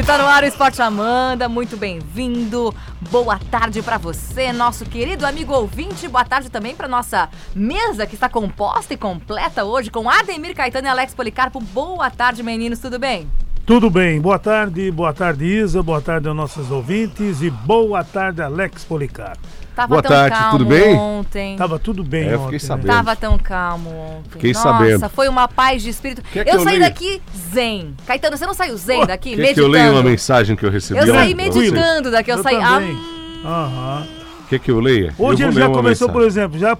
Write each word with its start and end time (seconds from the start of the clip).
E 0.00 0.02
tá 0.02 0.16
no 0.16 0.24
ar 0.24 0.42
o 0.42 0.46
Esporte 0.46 0.80
Amanda, 0.80 1.46
muito 1.46 1.76
bem-vindo. 1.76 2.74
Boa 3.10 3.38
tarde 3.50 3.82
pra 3.82 3.98
você, 3.98 4.50
nosso 4.50 4.86
querido 4.86 5.26
amigo 5.26 5.52
ouvinte. 5.52 6.08
Boa 6.08 6.24
tarde 6.24 6.48
também 6.48 6.74
pra 6.74 6.88
nossa 6.88 7.28
mesa 7.54 8.06
que 8.06 8.14
está 8.14 8.26
composta 8.26 8.94
e 8.94 8.96
completa 8.96 9.62
hoje 9.62 9.90
com 9.90 10.08
Ademir 10.08 10.56
Caetano 10.56 10.86
e 10.86 10.90
Alex 10.90 11.12
Policarpo. 11.12 11.60
Boa 11.60 12.08
tarde, 12.08 12.42
meninos, 12.42 12.78
tudo 12.78 12.98
bem? 12.98 13.30
Tudo 13.70 13.88
bem, 13.88 14.20
boa 14.20 14.36
tarde, 14.36 14.90
boa 14.90 15.12
tarde 15.12 15.44
Isa, 15.44 15.80
boa 15.80 16.00
tarde 16.00 16.26
aos 16.26 16.36
nossos 16.36 16.72
ouvintes 16.72 17.40
e 17.40 17.50
boa 17.50 18.02
tarde 18.02 18.42
Alex 18.42 18.82
Policarpo. 18.82 19.46
Tava 19.76 19.86
Boa 19.86 20.02
tão 20.02 20.10
tarde, 20.10 20.36
calmo 20.36 20.58
tudo 20.58 20.68
bem? 20.68 20.94
ontem. 20.96 21.56
Tava 21.56 21.78
tudo 21.78 22.02
bem 22.02 22.28
É, 22.28 22.36
ontem. 22.36 22.42
fiquei 22.46 22.52
né? 22.54 22.58
sabendo. 22.58 22.86
Tava 22.88 23.14
tão 23.14 23.38
calmo 23.38 23.88
ontem. 23.90 24.30
Fiquei 24.30 24.52
Nossa, 24.54 24.68
sabendo. 24.70 25.08
foi 25.10 25.28
uma 25.28 25.46
paz 25.46 25.82
de 25.84 25.90
espírito. 25.90 26.20
Quer 26.32 26.42
que 26.46 26.50
eu 26.50 26.54
eu 26.54 26.64
saí 26.64 26.78
leia? 26.78 26.90
daqui 26.90 27.22
zen. 27.54 27.94
Caetano, 28.08 28.36
você 28.36 28.44
não 28.44 28.54
saiu 28.54 28.76
zen 28.76 29.06
daqui, 29.06 29.30
que 29.30 29.36
meditando? 29.36 29.68
eu 29.68 29.70
leia 29.70 29.92
uma 29.92 30.02
mensagem 30.02 30.56
que 30.56 30.66
eu 30.66 30.70
recebi? 30.70 30.98
Eu 30.98 31.06
saí 31.06 31.32
meditando 31.32 32.10
daqui, 32.10 32.32
eu, 32.32 32.38
Eu 32.38 32.42
saí. 32.42 32.58
também. 32.60 32.98
Ah, 33.44 34.02
Aham. 34.04 34.19
Quer 34.50 34.58
que 34.58 34.70
eu 34.70 34.80
leia? 34.80 35.14
Hoje 35.16 35.42
Eu 35.44 35.48
ele 35.48 35.60
já 35.60 35.68
começou, 35.68 36.08
por 36.08 36.22
mensagem. 36.22 36.42
exemplo, 36.42 36.58
já 36.58 36.76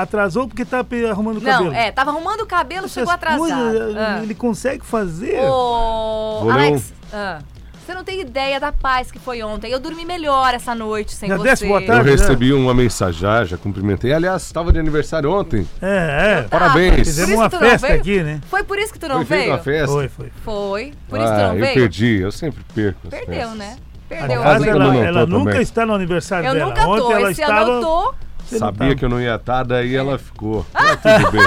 atrasou 0.00 0.46
porque 0.46 0.64
tá 0.66 0.84
arrumando 1.10 1.38
o 1.38 1.40
cabelo. 1.40 1.70
não, 1.70 1.74
é, 1.74 1.90
tava 1.90 2.10
arrumando 2.10 2.42
o 2.42 2.46
cabelo, 2.46 2.86
chegou 2.88 3.10
Essas 3.10 3.14
atrasado. 3.14 3.70
coisas, 3.70 3.96
Ah. 3.96 4.20
Ele 4.22 4.34
consegue 4.34 4.84
fazer. 4.84 5.40
Vou 5.40 6.44
ler 6.44 6.52
Alex, 6.52 6.92
ah, 7.12 7.38
você 7.86 7.94
não 7.94 8.04
tem 8.04 8.20
ideia 8.20 8.60
da 8.60 8.70
paz 8.70 9.10
que 9.10 9.18
foi 9.18 9.42
ontem. 9.42 9.70
Eu 9.70 9.80
dormi 9.80 10.04
melhor 10.04 10.52
essa 10.52 10.74
noite 10.74 11.14
sem 11.14 11.28
Já 11.28 11.36
você. 11.38 11.44
desce, 11.44 11.66
boa 11.66 11.80
Eu 11.80 11.86
tarde. 11.86 12.10
recebi 12.10 12.52
uma 12.52 12.74
mensagem 12.74 13.18
já, 13.20 13.44
já 13.46 13.56
cumprimentei. 13.56 14.12
Aliás, 14.12 14.42
estava 14.42 14.70
de 14.72 14.78
aniversário 14.78 15.32
ontem. 15.32 15.66
É, 15.80 16.40
é. 16.40 16.42
Parabéns. 16.50 16.96
Fizemos 17.08 17.30
Por 17.30 17.36
uma 17.38 17.46
isso 17.46 17.56
tu 17.56 17.62
não 17.62 17.70
festa 17.70 17.86
veio? 17.86 18.00
aqui, 18.00 18.22
né? 18.24 18.40
Foi 18.50 18.62
por 18.64 18.78
isso 18.78 18.92
que 18.92 18.98
tu 18.98 19.08
não 19.08 19.24
Foi 19.24 19.38
veio? 19.38 19.50
uma 19.52 19.58
festa. 19.58 19.86
Foi, 19.86 20.08
foi. 20.08 20.32
Foi. 20.44 20.92
Por 21.08 21.18
isso 21.18 21.28
que 21.28 21.34
tu 21.34 21.40
ah, 21.40 21.46
não 21.48 21.54
eu 21.54 21.60
veio? 21.60 21.74
perdi, 21.74 22.20
eu 22.20 22.30
sempre 22.32 22.62
perco. 22.74 23.08
Perdeu, 23.08 23.34
festas. 23.34 23.56
né? 23.56 23.76
A 24.06 24.08
Perdeu. 24.08 24.36
eu 24.36 24.42
ela, 24.44 24.58
tô 24.60 24.92
ela 25.02 25.26
nunca 25.26 25.44
também. 25.50 25.62
está 25.62 25.84
no 25.86 25.94
aniversário 25.94 26.48
Eu 26.48 26.54
dela. 26.54 26.66
nunca 26.70 26.86
Ontem 26.86 27.00
tô. 27.02 27.12
ela 27.12 27.30
Esse 27.32 27.40
estava. 27.42 27.60
ano 27.62 27.72
eu 27.72 27.80
tô. 27.80 28.14
Você 28.46 28.54
não 28.54 28.58
Sabia 28.60 28.78
tava. 28.78 28.94
que 28.94 29.04
eu 29.04 29.08
não 29.08 29.20
ia 29.20 29.34
estar, 29.34 29.64
daí 29.64 29.96
ela 29.96 30.18
ficou. 30.18 30.64
Mas 30.72 31.00
tudo 31.00 31.32
bem. 31.32 31.42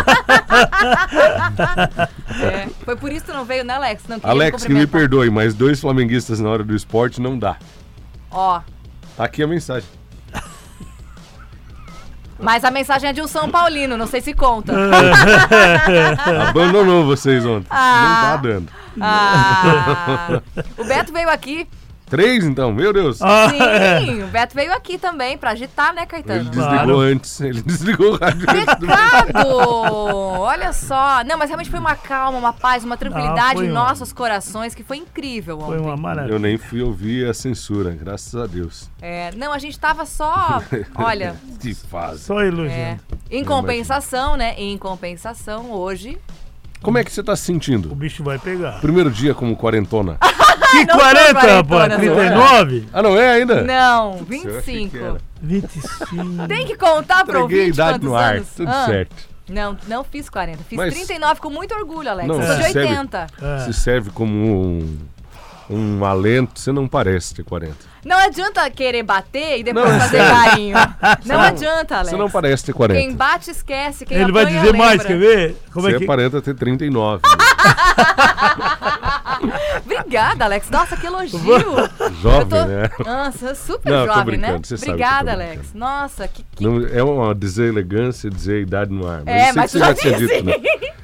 É, 2.41 2.67
Foi 2.83 2.95
por 2.97 3.11
isso 3.11 3.25
que 3.25 3.31
tu 3.31 3.37
não 3.37 3.45
veio, 3.45 3.63
né, 3.63 3.75
Alex? 3.75 4.03
Não 4.07 4.19
Alex, 4.23 4.65
que 4.65 4.73
me 4.73 4.85
perdoe, 4.85 5.29
mas 5.29 5.53
dois 5.53 5.79
flamenguistas 5.79 6.39
na 6.41 6.49
hora 6.49 6.63
do 6.63 6.75
esporte 6.75 7.21
não 7.21 7.37
dá. 7.39 7.55
Ó, 8.31 8.59
Tá 9.15 9.23
aqui 9.25 9.41
a 9.43 9.47
mensagem. 9.47 9.87
mas 12.39 12.63
a 12.63 12.71
mensagem 12.71 13.09
é 13.09 13.13
de 13.13 13.21
um 13.21 13.27
São 13.27 13.49
Paulino, 13.49 13.95
não 13.97 14.07
sei 14.07 14.21
se 14.21 14.33
conta. 14.33 14.73
Abandonou 16.49 17.05
vocês 17.05 17.45
ontem. 17.45 17.67
Ah. 17.69 18.01
Não 18.03 18.31
tá 18.31 18.37
dando. 18.37 18.67
Ah, 19.01 20.41
o 20.77 20.83
Beto 20.85 21.11
veio 21.13 21.29
aqui. 21.29 21.67
Três, 22.09 22.43
então, 22.43 22.71
meu 22.73 22.91
Deus. 22.91 23.21
Ah, 23.21 23.49
Sim, 24.01 24.23
o 24.23 24.27
Beto 24.27 24.55
veio 24.55 24.73
aqui 24.73 24.97
também 24.97 25.37
pra 25.37 25.51
agitar, 25.51 25.93
né, 25.93 26.01
Ele 26.01 26.07
Caetano? 26.07 26.43
desligou 26.45 26.69
Claro. 26.69 26.99
antes. 26.99 27.39
Ele 27.41 27.61
desligou 27.63 28.13
o 28.13 28.17
rádio 28.17 28.45
Pecado! 28.47 29.47
Olha 30.39 30.73
só. 30.73 31.23
Não, 31.23 31.37
mas 31.37 31.49
realmente 31.49 31.69
foi 31.69 31.79
uma 31.79 31.95
calma, 31.95 32.37
uma 32.37 32.53
paz, 32.53 32.83
uma 32.83 32.97
tranquilidade 32.97 33.55
foi 33.55 33.65
em 33.67 33.69
um- 33.71 33.73
nossos 33.73 34.11
corações 34.11 34.73
que 34.73 34.83
foi 34.83 34.97
incrível 34.97 35.59
Foi 35.59 35.77
ontem. 35.77 35.85
uma 35.85 35.95
maravilha. 35.97 36.33
Eu 36.33 36.39
nem 36.39 36.57
fui 36.57 36.81
ouvir 36.81 37.27
a 37.29 37.33
censura, 37.33 37.91
graças 37.91 38.35
a 38.35 38.45
Deus. 38.47 38.89
É, 39.01 39.31
não, 39.35 39.53
a 39.53 39.59
gente 39.59 39.79
tava 39.79 40.05
só, 40.05 40.61
olha, 40.95 41.35
Que 41.59 41.73
fase. 41.73 42.23
Só 42.23 42.41
é, 42.41 42.47
elogiando. 42.47 42.99
em 43.29 43.43
compensação, 43.43 44.35
né? 44.35 44.55
Em 44.57 44.77
compensação, 44.77 45.71
hoje. 45.71 46.17
Como 46.81 46.97
é 46.97 47.03
que 47.03 47.11
você 47.11 47.21
tá 47.21 47.35
se 47.35 47.43
O 47.43 47.45
sentindo? 47.45 47.93
bicho 47.93 48.23
vai 48.23 48.39
pegar. 48.39 48.79
Primeiro 48.79 49.11
dia 49.11 49.33
como 49.35 49.55
quarentona. 49.55 50.17
Que 50.71 50.77
não 50.77 50.85
tô 50.87 50.97
40, 50.99 51.33
quarentona, 51.33 51.55
rapaz? 51.55 51.89
não. 51.89 51.97
39? 51.99 52.89
Ah, 52.93 53.01
não 53.01 53.17
é 53.17 53.29
ainda? 53.31 53.63
Não, 53.63 54.11
eu 54.29 54.57
achei 54.59 54.87
que 54.89 54.97
25. 54.97 54.97
era. 54.97 55.17
25. 55.41 56.47
Tem 56.47 56.65
que 56.67 56.75
contar 56.77 57.23
pro 57.25 57.39
Entreguei 57.39 57.57
a 57.59 57.61
ouvinte 57.61 57.69
idade 57.73 57.91
quantos 57.93 58.07
no 58.09 58.15
ar, 58.15 58.35
anos. 58.35 58.47
tudo 58.55 58.69
Ah, 58.69 58.85
certo. 58.85 59.15
Não, 59.49 59.77
não 59.87 60.03
fiz 60.03 60.29
40. 60.29 60.59
Fiz 60.69 60.77
Mas- 60.77 60.93
39 60.93 61.41
com 61.41 61.49
muito 61.49 61.73
orgulho, 61.73 62.09
Alex. 62.09 62.27
Não, 62.27 62.39
eu 62.39 62.45
sou 62.47 62.55
de 62.57 62.63
se 62.65 62.71
serve- 62.73 62.87
80. 62.89 63.27
É. 63.41 63.59
Se 63.65 63.73
serve 63.73 64.09
como 64.11 64.31
um, 64.35 64.97
um 65.69 66.05
alento, 66.05 66.59
você 66.59 66.71
não 66.71 66.87
parece 66.87 67.33
ter 67.33 67.43
40. 67.43 67.75
Não 68.05 68.17
adianta 68.17 68.69
querer 68.69 69.03
bater 69.03 69.59
e 69.59 69.63
depois 69.63 69.85
Não, 69.85 69.93
é 69.95 69.99
fazer 69.99 70.17
sério. 70.19 70.35
carinho. 70.43 70.77
Não 71.25 71.39
adianta, 71.41 71.95
Alex. 71.95 72.09
Você 72.11 72.15
não 72.17 72.29
parece 72.29 72.63
ter 72.65 72.73
40. 72.73 73.01
Quem 73.01 73.13
bate 73.13 73.51
esquece, 73.51 74.05
quem 74.05 74.17
Ele 74.17 74.31
vai 74.31 74.45
dizer 74.45 74.73
mais, 74.73 74.91
lembra. 75.03 75.07
quer 75.07 75.17
ver? 75.17 75.57
Como 75.73 75.85
Você 75.89 75.95
é 75.95 75.97
que. 75.97 76.03
aparenta 76.05 76.41
ter 76.41 76.53
39. 76.55 77.21
Obrigada, 79.85 80.45
Alex. 80.45 80.69
Nossa, 80.69 80.95
que 80.97 81.05
elogio. 81.07 81.39
Jovem, 82.21 82.39
Eu 82.41 82.45
tô- 82.47 82.65
né? 82.65 82.89
Nossa, 83.05 83.55
super 83.55 83.91
Não, 83.91 84.05
jovem, 84.05 84.37
né? 84.37 84.59
Obrigada. 84.77 85.31
Alex. 85.33 85.73
Nossa, 85.73 86.27
que. 86.27 86.43
que... 86.55 86.63
Não, 86.63 86.85
é 86.87 87.01
uma 87.03 87.33
deselegância 87.35 88.29
dizer 88.29 88.55
a 88.57 88.59
idade 88.61 88.91
no 88.91 89.07
ar. 89.07 89.23
Mas 89.25 89.35
É, 89.35 89.53
mas 89.53 89.71
você 89.71 89.79
já 89.79 89.93
tinha 89.93 90.13
disse. 90.17 90.41
dito, 90.41 90.45
né? 90.45 90.53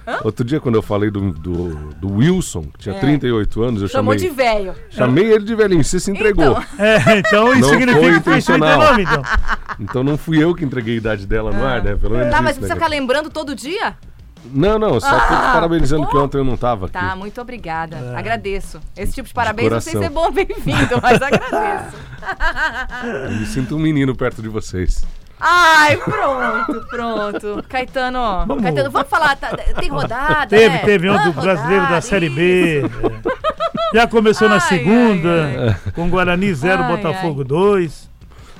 Outro 0.23 0.46
dia, 0.46 0.59
quando 0.59 0.75
eu 0.75 0.84
falei 0.84 1.09
do, 1.09 1.31
do, 1.31 1.69
do 1.96 2.13
Wilson, 2.18 2.62
que 2.63 2.78
tinha 2.79 2.96
É. 2.96 3.00
38 3.00 3.63
anos, 3.63 3.81
eu 3.81 3.88
Chamou 3.88 4.13
chamei, 4.13 4.29
de 4.29 4.35
velho. 4.35 4.75
chamei 4.91 5.31
ele 5.31 5.44
de 5.46 5.56
velhinho. 5.56 5.84
Você 5.84 6.00
se 6.00 6.12
entregou. 6.12 6.52
Então. 6.52 6.85
É, 6.85 7.17
então 7.19 7.52
isso 7.53 7.62
Não 7.62 7.69
significa 7.69 8.00
foi 8.00 8.13
que 8.13 8.19
foi 8.23 8.34
intencional. 8.34 8.94
39, 8.94 9.02
então. 9.02 9.23
Então 9.79 10.03
não 10.03 10.16
fui 10.17 10.44
eu 10.44 10.53
que 10.53 10.63
entreguei 10.63 10.94
a 10.94 10.97
idade 10.97 11.25
dela 11.25 11.52
no 11.52 11.66
ar, 11.66 11.81
né? 11.84 11.96
Pelo 12.00 12.13
menos 12.17 12.29
Tá, 12.29 12.35
isso, 12.35 12.44
mas 12.44 12.56
né, 12.56 12.59
precisa 12.59 12.73
ficar 12.75 12.79
cara? 12.81 12.91
lembrando 12.91 13.29
todo 13.31 13.56
dia? 13.56 13.96
Não, 14.54 14.78
não, 14.80 15.00
só 15.00 15.10
tô 15.10 15.34
Ah, 15.34 15.52
parabenizando 15.54 16.06
que 16.08 16.12
pô. 16.12 16.24
ontem 16.24 16.38
eu 16.38 16.44
não 16.44 16.56
tava 16.58 16.86
aqui. 16.86 16.94
Tá, 16.94 17.16
muito 17.16 17.40
obrigada. 17.42 18.14
Agradeço. 18.18 18.80
Esse 18.96 19.14
tipo 19.14 19.28
de 19.28 19.34
parabéns 19.34 19.72
não 19.72 19.82
sei 19.82 19.94
se 19.98 20.04
é 20.04 20.10
bom 20.10 20.32
bem-vindo, 20.32 21.00
mas 21.02 21.22
agradeço. 21.22 21.96
Eu 23.26 23.32
me 23.32 23.46
sinto 23.46 23.76
um 23.76 23.80
menino 23.80 24.16
perto 24.16 24.42
de 24.42 24.48
vocês. 24.50 25.04
Ai, 25.40 25.98
pronto, 25.98 26.86
pronto. 26.90 27.64
Caetano, 27.68 28.20
ó. 28.20 28.46
Vamos. 28.46 28.64
Caetano, 28.64 28.90
vamos 28.90 29.10
falar. 29.10 29.36
tá- 29.36 29.56
tem 29.80 29.90
rodada? 29.90 30.48
Teve, 30.48 30.70
né? 30.70 30.78
teve 30.80 31.10
ontem 31.10 31.28
Ah, 31.28 31.30
o 31.30 31.34
brasileiro 31.34 31.88
da 31.88 32.02
Série 32.02 32.28
isso. 32.28 32.36
B. 32.36 32.82
é. 32.82 33.96
Já 33.96 34.08
começou 34.08 34.48
na 34.50 34.56
Ai, 34.56 34.62
segunda, 34.62 35.80
com 35.94 36.10
Guarani 36.10 36.54
0, 36.54 36.84
Ai, 36.84 36.96
Botafogo 36.96 37.44
2. 37.44 38.10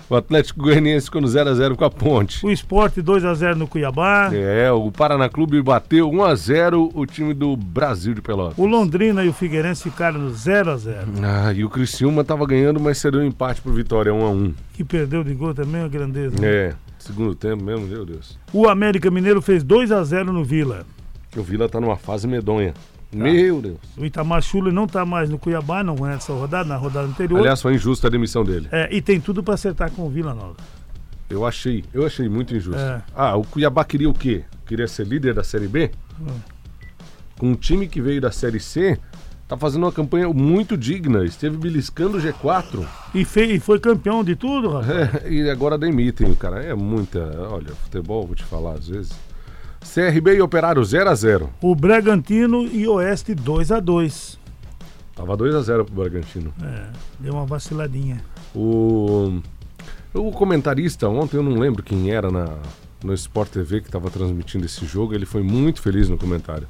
O 0.07 0.16
Atlético 0.16 0.61
Goianiense 0.61 1.05
ficou 1.07 1.19
no 1.19 1.27
0x0 1.27 1.75
com 1.75 1.83
a 1.83 1.89
Ponte. 1.89 2.45
O 2.45 2.51
Esporte 2.51 3.01
2x0 3.01 3.55
no 3.55 3.67
Cuiabá. 3.67 4.29
É, 4.31 4.71
o 4.71 4.91
Paraná 4.91 5.27
Clube 5.27 5.59
bateu 5.63 6.09
1x0 6.09 6.91
o 6.93 7.05
time 7.07 7.33
do 7.33 7.57
Brasil 7.57 8.13
de 8.13 8.21
Pelotas. 8.21 8.57
O 8.57 8.67
Londrina 8.67 9.23
e 9.25 9.29
o 9.29 9.33
Figueirense 9.33 9.81
ficaram 9.83 10.19
no 10.19 10.31
0x0. 10.31 11.05
Ah, 11.23 11.51
e 11.51 11.63
o 11.63 11.69
Criciúma 11.69 12.23
tava 12.23 12.45
ganhando, 12.45 12.79
mas 12.79 12.99
cedeu 12.99 13.21
um 13.21 13.25
empate 13.25 13.61
pro 13.61 13.73
Vitória 13.73 14.11
1x1. 14.11 14.53
Que 14.73 14.83
perdeu 14.83 15.23
de 15.23 15.33
gol 15.33 15.55
também, 15.55 15.81
uma 15.81 15.89
grandeza. 15.89 16.35
É, 16.45 16.75
segundo 16.99 17.33
tempo 17.33 17.63
mesmo, 17.63 17.87
meu 17.87 18.05
Deus. 18.05 18.37
O 18.53 18.69
América 18.69 19.09
Mineiro 19.09 19.41
fez 19.41 19.63
2x0 19.63 20.25
no 20.25 20.43
Vila. 20.43 20.85
O 21.35 21.41
Vila 21.41 21.67
tá 21.67 21.81
numa 21.81 21.97
fase 21.97 22.27
medonha. 22.27 22.75
Meu 23.13 23.61
Deus. 23.61 23.77
O 23.97 24.03
Itamar 24.05 24.41
não 24.73 24.87
tá 24.87 25.05
mais 25.05 25.29
no 25.29 25.37
Cuiabá, 25.40 25.84
não 25.84 25.96
ganha 25.96 26.16
essa 26.16 26.34
rodada, 26.34 26.67
na 26.67 26.75
rodada 26.75 27.07
anterior. 27.07 27.40
Aliás, 27.40 27.61
foi 27.61 27.75
injusta 27.75 28.07
a 28.07 28.09
demissão 28.09 28.43
dele. 28.43 28.67
É, 28.72 28.93
e 28.93 29.02
tem 29.02 29.19
tudo 29.19 29.41
pra 29.43 29.53
acertar 29.53 29.90
com 29.91 30.03
o 30.05 30.09
Vila 30.09 30.34
Nova. 30.34 30.55
Eu 31.29 31.46
achei, 31.46 31.84
eu 31.93 32.05
achei 32.05 32.28
muito 32.29 32.55
injusto. 32.55 32.79
É. 32.79 33.02
Ah, 33.16 33.35
o 33.35 33.43
Cuiabá 33.43 33.84
queria 33.84 34.09
o 34.09 34.13
quê? 34.13 34.43
Queria 34.66 34.87
ser 34.87 35.05
líder 35.07 35.34
da 35.34 35.43
Série 35.43 35.67
B? 35.67 35.91
Com 37.37 37.47
um 37.52 37.55
time 37.55 37.87
que 37.87 37.99
veio 38.02 38.22
da 38.22 38.31
Série 38.31 38.59
C, 38.59 38.97
tá 39.47 39.57
fazendo 39.57 39.84
uma 39.84 39.91
campanha 39.91 40.28
muito 40.29 40.78
digna. 40.78 41.25
Esteve 41.25 41.57
beliscando 41.57 42.17
o 42.17 42.22
G4 42.22 42.85
E, 43.13 43.25
fe- 43.25 43.46
e 43.55 43.59
foi 43.59 43.79
campeão 43.79 44.23
de 44.23 44.35
tudo, 44.35 44.69
rapaz. 44.69 44.90
é, 45.25 45.31
e 45.31 45.49
agora 45.49 45.78
demitem 45.78 46.29
o 46.31 46.35
cara. 46.35 46.63
É 46.63 46.73
muita. 46.75 47.19
Olha, 47.49 47.73
futebol, 47.75 48.25
vou 48.25 48.35
te 48.35 48.43
falar 48.43 48.73
às 48.73 48.87
vezes. 48.87 49.11
CRB 49.93 50.35
e 50.35 50.41
Operário 50.41 50.82
0x0. 50.82 51.49
O 51.61 51.76
Bragantino 51.76 52.66
e 52.66 52.87
Oeste 52.87 53.34
2x2. 53.34 54.37
Tava 55.16 55.37
2x0 55.37 55.85
pro 55.85 55.96
Bragantino. 55.96 56.53
É, 56.61 56.87
deu 57.20 57.34
uma 57.34 57.46
vaciladinha. 57.46 58.22
O, 58.53 59.40
o 60.14 60.32
comentarista 60.32 61.08
ontem, 61.08 61.37
eu 61.37 61.43
não 61.43 61.58
lembro 61.58 61.82
quem 61.82 62.11
era 62.11 62.29
na, 62.29 62.58
no 63.03 63.14
Sport 63.14 63.49
TV 63.49 63.82
que 63.82 63.87
estava 63.87 64.09
transmitindo 64.09 64.66
esse 64.66 64.85
jogo, 64.85 65.14
ele 65.14 65.26
foi 65.26 65.41
muito 65.41 65.82
feliz 65.82 66.09
no 66.09 66.17
comentário. 66.17 66.67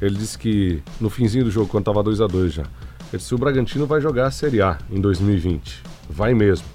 Ele 0.00 0.16
disse 0.16 0.38
que 0.38 0.82
no 1.00 1.10
finzinho 1.10 1.44
do 1.44 1.50
jogo, 1.50 1.66
quando 1.68 1.84
tava 1.84 2.02
2 2.02 2.20
a 2.20 2.26
2 2.26 2.52
já, 2.52 2.62
ele 2.62 3.18
disse: 3.18 3.34
o 3.34 3.38
Bragantino 3.38 3.86
vai 3.86 4.00
jogar 4.00 4.26
a 4.26 4.30
Série 4.30 4.62
A 4.62 4.78
em 4.90 5.00
2020. 5.00 5.82
Vai 6.08 6.34
mesmo. 6.34 6.66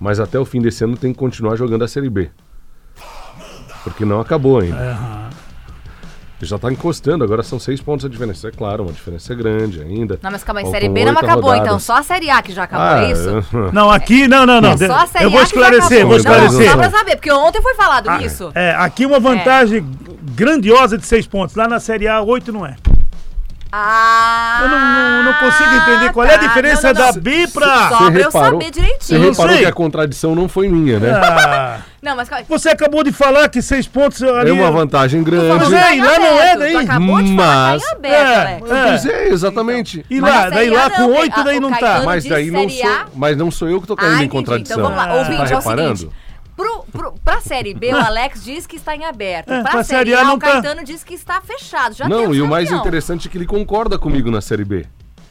Mas 0.00 0.18
até 0.18 0.38
o 0.38 0.44
fim 0.44 0.60
desse 0.60 0.82
ano 0.82 0.96
tem 0.96 1.12
que 1.12 1.18
continuar 1.18 1.56
jogando 1.56 1.84
a 1.84 1.88
Série 1.88 2.10
B. 2.10 2.30
Porque 3.84 4.04
não 4.04 4.20
acabou 4.20 4.58
ainda. 4.60 4.76
Aham. 4.76 5.24
Já 6.42 6.58
tá 6.58 6.70
encostando, 6.70 7.24
agora 7.24 7.42
são 7.42 7.58
seis 7.58 7.80
pontos 7.80 8.04
a 8.04 8.08
diferença. 8.08 8.48
É 8.48 8.50
claro, 8.50 8.82
uma 8.82 8.92
diferença 8.92 9.34
grande 9.34 9.80
ainda. 9.80 10.18
Não, 10.22 10.30
mas 10.30 10.44
calma 10.44 10.60
aí, 10.60 10.66
Série 10.66 10.90
B 10.90 11.04
não 11.04 11.12
acabou, 11.12 11.52
então. 11.54 11.58
rodadas. 11.64 11.82
Só 11.84 11.96
a 11.96 12.02
Série 12.02 12.28
A 12.28 12.42
que 12.42 12.52
já 12.52 12.64
acabou, 12.64 12.86
Ah, 12.86 13.02
é 13.04 13.12
isso? 13.12 13.46
Não, 13.72 13.90
aqui, 13.90 14.28
não, 14.28 14.44
não, 14.44 14.60
não. 14.60 14.72
É 14.72 14.76
só 14.76 14.94
a 14.94 15.06
Série 15.06 15.24
eu 15.24 15.30
vou 15.30 15.42
esclarecer, 15.42 16.00
vou 16.02 16.10
Não, 16.10 16.16
esclarecer. 16.18 16.70
Só 16.70 16.76
pra 16.76 16.90
saber, 16.90 17.16
porque 17.16 17.32
ontem 17.32 17.62
foi 17.62 17.74
falado 17.74 18.10
isso. 18.22 18.50
É, 18.54 18.74
aqui 18.74 19.06
uma 19.06 19.18
vantagem 19.20 19.88
grandiosa 20.34 20.98
de 20.98 21.06
seis 21.06 21.26
pontos. 21.26 21.56
Lá 21.56 21.66
na 21.66 21.80
Série 21.80 22.08
A, 22.08 22.20
oito 22.20 22.52
não 22.52 22.66
é. 22.66 22.76
Ah! 23.72 24.60
Eu 24.62 24.68
não, 24.68 24.78
não- 25.34 25.50
consigo 25.50 25.74
entender 25.74 26.12
qual 26.12 26.26
é 26.26 26.34
a 26.34 26.38
tá. 26.38 26.46
diferença 26.46 26.92
Não, 26.92 27.00
não, 27.00 27.06
da 27.06 27.12
não. 27.12 27.20
B 27.22 27.46
pra. 27.48 27.88
Só 27.88 28.10
pra 28.10 28.20
eu 28.20 28.30
saber 28.30 28.64
Você 28.64 28.70
direitinho. 28.70 29.20
reparou 29.30 29.52
sei. 29.52 29.58
que 29.58 29.66
a 29.66 29.72
contradição 29.72 30.34
não 30.34 30.48
foi 30.48 30.68
minha, 30.68 30.98
né? 30.98 31.10
Ah, 31.12 31.78
Não, 32.02 32.16
mas 32.16 32.28
calma 32.28 32.40
aí. 32.40 32.46
você 32.48 32.68
acabou 32.68 33.02
de 33.04 33.12
falar 33.12 33.48
que 33.48 33.60
seis 33.62 33.86
pontos 33.86 34.22
ali. 34.22 34.50
É 34.50 34.52
uma 34.52 34.70
vantagem 34.70 35.22
grande. 35.22 35.46
Mas 35.48 35.68
tá 35.70 35.90
é, 35.90 35.94
em 35.94 35.98
e 35.98 36.02
lá 36.02 36.18
não 36.18 36.40
é 36.40 36.56
daí. 36.56 36.76
Acabou 36.76 37.22
de 37.22 37.36
falar 37.36 37.72
Mas- 37.72 37.82
que 37.82 37.88
tá 37.88 37.94
em 37.94 37.96
aberto, 37.96 38.26
É, 38.28 38.36
Alex. 38.36 38.70
é. 38.70 38.84
Pois 38.88 39.06
é, 39.06 39.28
exatamente. 39.28 40.06
E 40.10 40.20
Mas 40.20 40.34
lá, 40.34 40.50
daí 40.50 40.70
lá 40.70 40.88
não, 40.88 40.96
com 40.96 41.18
oito, 41.18 41.44
daí 41.44 41.60
não 41.60 41.70
tá. 41.72 42.02
Mas 42.04 42.24
daí 42.24 42.50
não 42.50 42.68
sou, 42.68 42.90
mas 43.14 43.36
não 43.36 43.50
sou 43.50 43.68
eu 43.68 43.80
que 43.80 43.86
tô 43.86 43.96
caindo 43.96 44.20
Ah, 44.20 44.24
em 44.24 44.28
contradição. 44.28 44.76
Então 44.78 44.90
vamos 44.90 45.04
lá, 45.04 45.10
Ah, 45.12 45.18
ouvinte, 45.18 45.36
tá 45.38 45.50
é 45.50 45.54
o 45.54 45.58
reparando? 45.58 45.96
seguinte. 45.98 46.16
Pro, 46.56 46.84
pro, 46.92 47.14
pra 47.24 47.40
Série 47.40 47.74
B, 47.74 47.92
o 47.92 47.96
Alex 48.06 48.44
diz 48.44 48.64
que 48.64 48.76
está 48.76 48.94
em 48.94 49.04
aberto. 49.04 49.50
É, 49.52 49.60
pra, 49.62 49.70
pra 49.72 49.82
Série 49.82 50.10
Série 50.10 50.14
A 50.24 50.32
o 50.34 50.38
tá. 50.38 50.52
Caetano 50.52 50.84
diz 50.84 51.02
que 51.02 51.14
está 51.14 51.40
fechado. 51.40 51.94
Já 51.96 52.08
Não, 52.08 52.32
e 52.32 52.40
o 52.40 52.46
mais 52.46 52.70
interessante 52.70 53.26
é 53.26 53.30
que 53.30 53.36
ele 53.36 53.46
concorda 53.46 53.98
comigo 53.98 54.30
na 54.30 54.40
Série 54.40 54.64
B. 54.64 54.86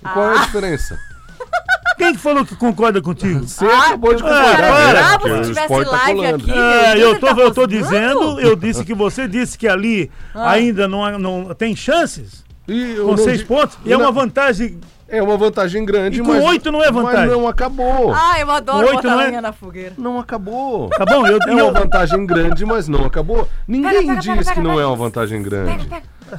E 0.06 0.10
Qual 0.14 0.26
Ah. 0.30 0.34
é 0.34 0.38
a 0.38 0.42
diferença? 0.46 1.00
Quem 1.98 2.14
que 2.14 2.20
falou 2.20 2.44
que 2.46 2.56
concorda 2.56 3.02
contigo? 3.02 3.48
Você 3.48 3.66
acabou 3.66 4.14
de 4.16 4.24
Ah, 4.24 4.26
concordar. 4.28 4.58
para. 4.58 4.84
né? 4.84 4.92
bravo 4.94 5.20
Porque 5.20 5.44
se 5.44 5.50
tivesse 5.50 5.68
tá 5.68 5.92
live 5.92 6.16
colando. 6.20 6.36
aqui. 6.36 6.52
É, 6.52 6.98
eu 7.04 7.20
tô, 7.20 7.28
tá 7.36 7.42
eu 7.42 7.54
tô 7.54 7.68
dizendo, 7.68 8.40
eu 8.40 8.56
disse 8.56 8.84
que 8.84 8.94
você 8.94 9.28
disse 9.28 9.58
que 9.58 9.68
ali 9.68 10.12
Ah. 10.34 10.52
ainda 10.52 10.88
não, 10.88 11.18
não 11.20 11.54
tem 11.54 11.76
chances 11.76 12.44
E 12.68 12.96
com 12.96 13.16
seis 13.18 13.40
di- 13.40 13.46
pontos. 13.46 13.78
E 13.86 13.94
é 13.94 13.98
Não, 13.98 14.06
uma 14.06 14.12
vantagem. 14.12 14.80
É 15.08 15.22
uma 15.22 15.38
vantagem 15.38 15.86
grande, 15.86 16.20
E 16.20 16.24
com 16.24 16.30
mas... 16.34 16.44
oito 16.44 16.72
não 16.72 16.84
é 16.84 16.92
vantagem. 16.92 17.28
Mas 17.28 17.38
não 17.38 17.48
acabou. 17.48 18.12
Ah, 18.16 18.40
eu 18.40 18.50
adoro 18.50 18.80
Oito, 18.88 18.94
botar 18.96 19.10
não 19.16 19.22
é? 19.22 19.42
na 19.42 19.54
fogueira. 19.54 19.94
Não 19.96 20.20
acabou. 20.20 20.90
Tá 20.90 21.06
bom? 21.06 21.28
Eu, 21.28 21.38
É 21.48 21.64
uma 21.64 21.72
vantagem 21.72 22.26
grande, 22.26 22.66
mas 22.66 22.88
não 22.88 23.06
acabou. 23.06 23.48
Ninguém 23.68 23.92
Pega, 23.92 24.08
pega, 24.08 24.20
diz 24.22 24.48
pega, 24.48 24.54
que 24.54 24.62
não 24.62 24.80
é 24.80 24.86
uma 24.88 24.96
vantagem 24.96 25.44
grande. 25.44 25.88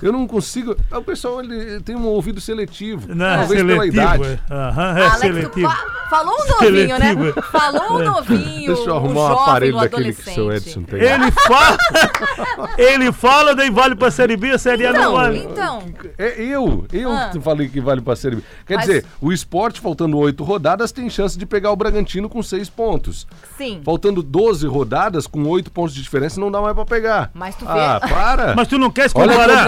Eu 0.02 0.12
não 0.12 0.26
consigo. 0.26 0.76
O 0.92 1.02
pessoal 1.02 1.40
ele 1.42 1.80
tem 1.80 1.94
um 1.96 2.06
ouvido 2.06 2.40
seletivo. 2.40 3.14
não, 3.14 3.38
talvez 3.38 3.62
pela 3.62 3.72
seletivo. 3.82 4.02
idade. 4.02 4.40
É. 4.50 4.54
Aham, 4.54 4.98
é 4.98 5.02
Alex, 5.02 5.14
tu 5.14 5.20
seletivo. 5.20 5.68
fa- 5.70 5.84
falou 6.10 6.34
um 6.34 6.48
novinho, 6.48 6.98
né? 6.98 7.08
Seletivo. 7.14 7.42
Falou 7.42 7.92
um 8.00 8.04
novinho, 8.04 8.74
Deixa 8.74 8.88
eu 8.90 8.94
um 8.94 8.96
arrumar 8.96 9.24
um 9.24 9.28
jovem, 9.28 9.42
aparelho 9.44 9.76
um 9.76 9.80
daquele 9.80 10.12
que 10.12 10.20
o 10.20 10.24
seu 10.24 10.32
adolescente. 10.44 10.68
Edson 10.78 10.82
tem. 10.82 11.00
Ele 11.00 11.30
fala, 11.32 11.76
ele 12.78 13.12
fala, 13.12 13.54
daí 13.54 13.70
vale 13.70 13.94
pra 13.94 14.10
Série 14.10 14.36
B, 14.36 14.50
a 14.50 14.58
Série 14.58 14.86
A 14.86 14.92
não 14.92 15.00
Então, 15.00 15.12
vale. 15.14 15.38
então. 15.38 15.82
É 16.18 16.40
eu, 16.42 16.86
eu 16.92 17.10
Ah. 17.12 17.30
que 17.32 17.40
falei 17.40 17.68
que 17.68 17.80
vale 17.80 18.00
pra 18.00 18.14
Série 18.16 18.36
B. 18.36 18.42
Quer 18.66 18.76
Mas- 18.76 18.86
dizer, 18.86 19.04
o 19.20 19.32
esporte, 19.32 19.80
faltando 19.80 20.16
oito 20.18 20.44
rodadas, 20.44 20.92
tem 20.92 21.08
chance 21.10 21.38
de 21.38 21.46
pegar 21.46 21.70
o 21.72 21.76
Bragantino 21.76 22.28
com 22.28 22.42
seis 22.42 22.68
pontos. 22.68 23.26
Sim. 23.56 23.80
Faltando 23.84 24.22
12 24.22 24.66
rodadas, 24.66 25.26
com 25.26 25.42
oito 25.48 25.70
pontos 25.70 25.94
de 25.94 26.02
diferença, 26.02 26.40
não 26.40 26.50
dá 26.50 26.60
mais 26.60 26.74
pra 26.74 26.84
pegar. 26.84 27.30
Mas 27.34 27.54
tu 27.56 27.64
vê- 27.64 27.70
Ah, 27.72 28.00
para! 28.00 28.54
Mas 28.54 28.68
tu 28.68 28.78
não 28.78 28.90
queres 28.90 29.12
Olha 29.14 29.32
a 29.32 29.36
comparar. 29.36 29.64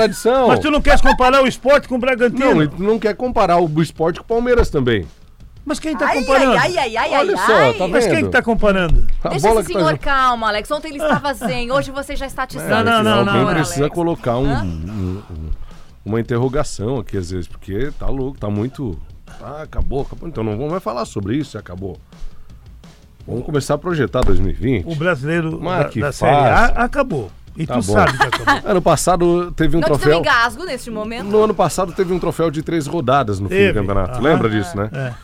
Mas 0.48 0.60
tu 0.60 0.70
não 0.70 0.80
queres 0.80 1.00
comparar 1.00 1.42
o 1.42 1.46
esporte 1.46 1.88
com 1.88 1.96
o 1.96 1.98
Bragantino. 1.98 2.54
Não, 2.54 2.66
tu 2.68 2.82
não 2.82 2.98
quer 2.98 3.14
comparar 3.14 3.58
o 3.58 3.82
esporte 3.82 4.18
com 4.18 4.24
o 4.24 4.28
Palmeiras 4.28 4.70
também. 4.70 5.06
Mas 5.64 5.80
quem 5.80 5.96
tá 5.96 6.06
Ai, 6.06 6.20
comparando? 6.20 6.52
ai, 6.58 6.78
ai, 6.78 6.96
ai, 6.96 7.12
ai, 7.14 7.20
Olha 7.20 7.34
ai, 7.36 7.46
só, 7.46 7.56
ai. 7.56 7.74
tá 7.74 7.88
Mas 7.88 8.06
quem 8.06 8.30
tá 8.30 8.40
comparando? 8.40 9.04
A 9.24 9.30
Deixa 9.30 9.48
esse 9.48 9.56
tá 9.56 9.62
senhor 9.64 9.80
jogando. 9.80 9.98
calmo, 9.98 10.44
Alex. 10.44 10.70
Ontem 10.70 10.88
ele 10.90 10.98
estava 11.02 11.34
zen, 11.34 11.72
hoje 11.72 11.90
você 11.90 12.14
já 12.14 12.26
está 12.26 12.44
atiçando. 12.44 12.84
Não, 12.88 13.02
não, 13.02 13.24
não, 13.24 13.32
Alguém 13.32 13.44
não. 13.46 13.52
precisa 13.54 13.80
Alex. 13.80 13.94
colocar 13.94 14.36
um, 14.36 14.48
um- 14.48 15.22
um- 15.28 15.50
uma 16.04 16.20
interrogação 16.20 16.98
aqui 16.98 17.16
às 17.18 17.30
vezes, 17.32 17.48
porque 17.48 17.90
tá 17.98 18.06
louco, 18.06 18.38
tá 18.38 18.48
muito. 18.48 18.96
Ah, 19.42 19.62
acabou, 19.62 20.02
acabou. 20.02 20.28
Então 20.28 20.44
não 20.44 20.52
vamos 20.56 20.70
mais 20.70 20.82
falar 20.84 21.04
sobre 21.04 21.36
isso, 21.36 21.58
acabou. 21.58 21.98
Vamos 23.26 23.44
começar 23.44 23.74
a 23.74 23.78
projetar 23.78 24.20
2020. 24.20 24.86
O 24.86 24.94
brasileiro 24.94 25.58
Mas 25.60 25.92
da, 25.96 26.00
da 26.00 26.12
Série 26.12 26.32
A 26.36 26.64
acabou. 26.84 27.28
E 27.56 27.66
Tá 27.66 27.74
tu 27.80 27.86
bom. 27.86 27.92
sabe 27.94 28.18
que 28.18 28.22
acabou. 28.42 28.70
Ano 28.70 28.82
passado 28.82 29.52
teve 29.52 29.76
um 29.76 29.80
Não 29.80 29.88
deu 29.88 29.98
troféu. 29.98 30.18
engasgo 30.18 30.64
neste 30.64 30.90
momento? 30.90 31.24
No 31.26 31.44
ano 31.44 31.54
passado 31.54 31.92
teve 31.92 32.12
um 32.12 32.18
troféu 32.18 32.50
de 32.50 32.62
três 32.62 32.86
rodadas 32.86 33.40
no 33.40 33.48
fim 33.48 33.54
Teve, 33.54 33.72
do 33.72 33.80
campeonato. 33.80 34.12
aham. 34.12 34.20
Lembra 34.22 34.48
disso, 34.50 34.76
né? 34.76 34.90
É. 34.92 35.14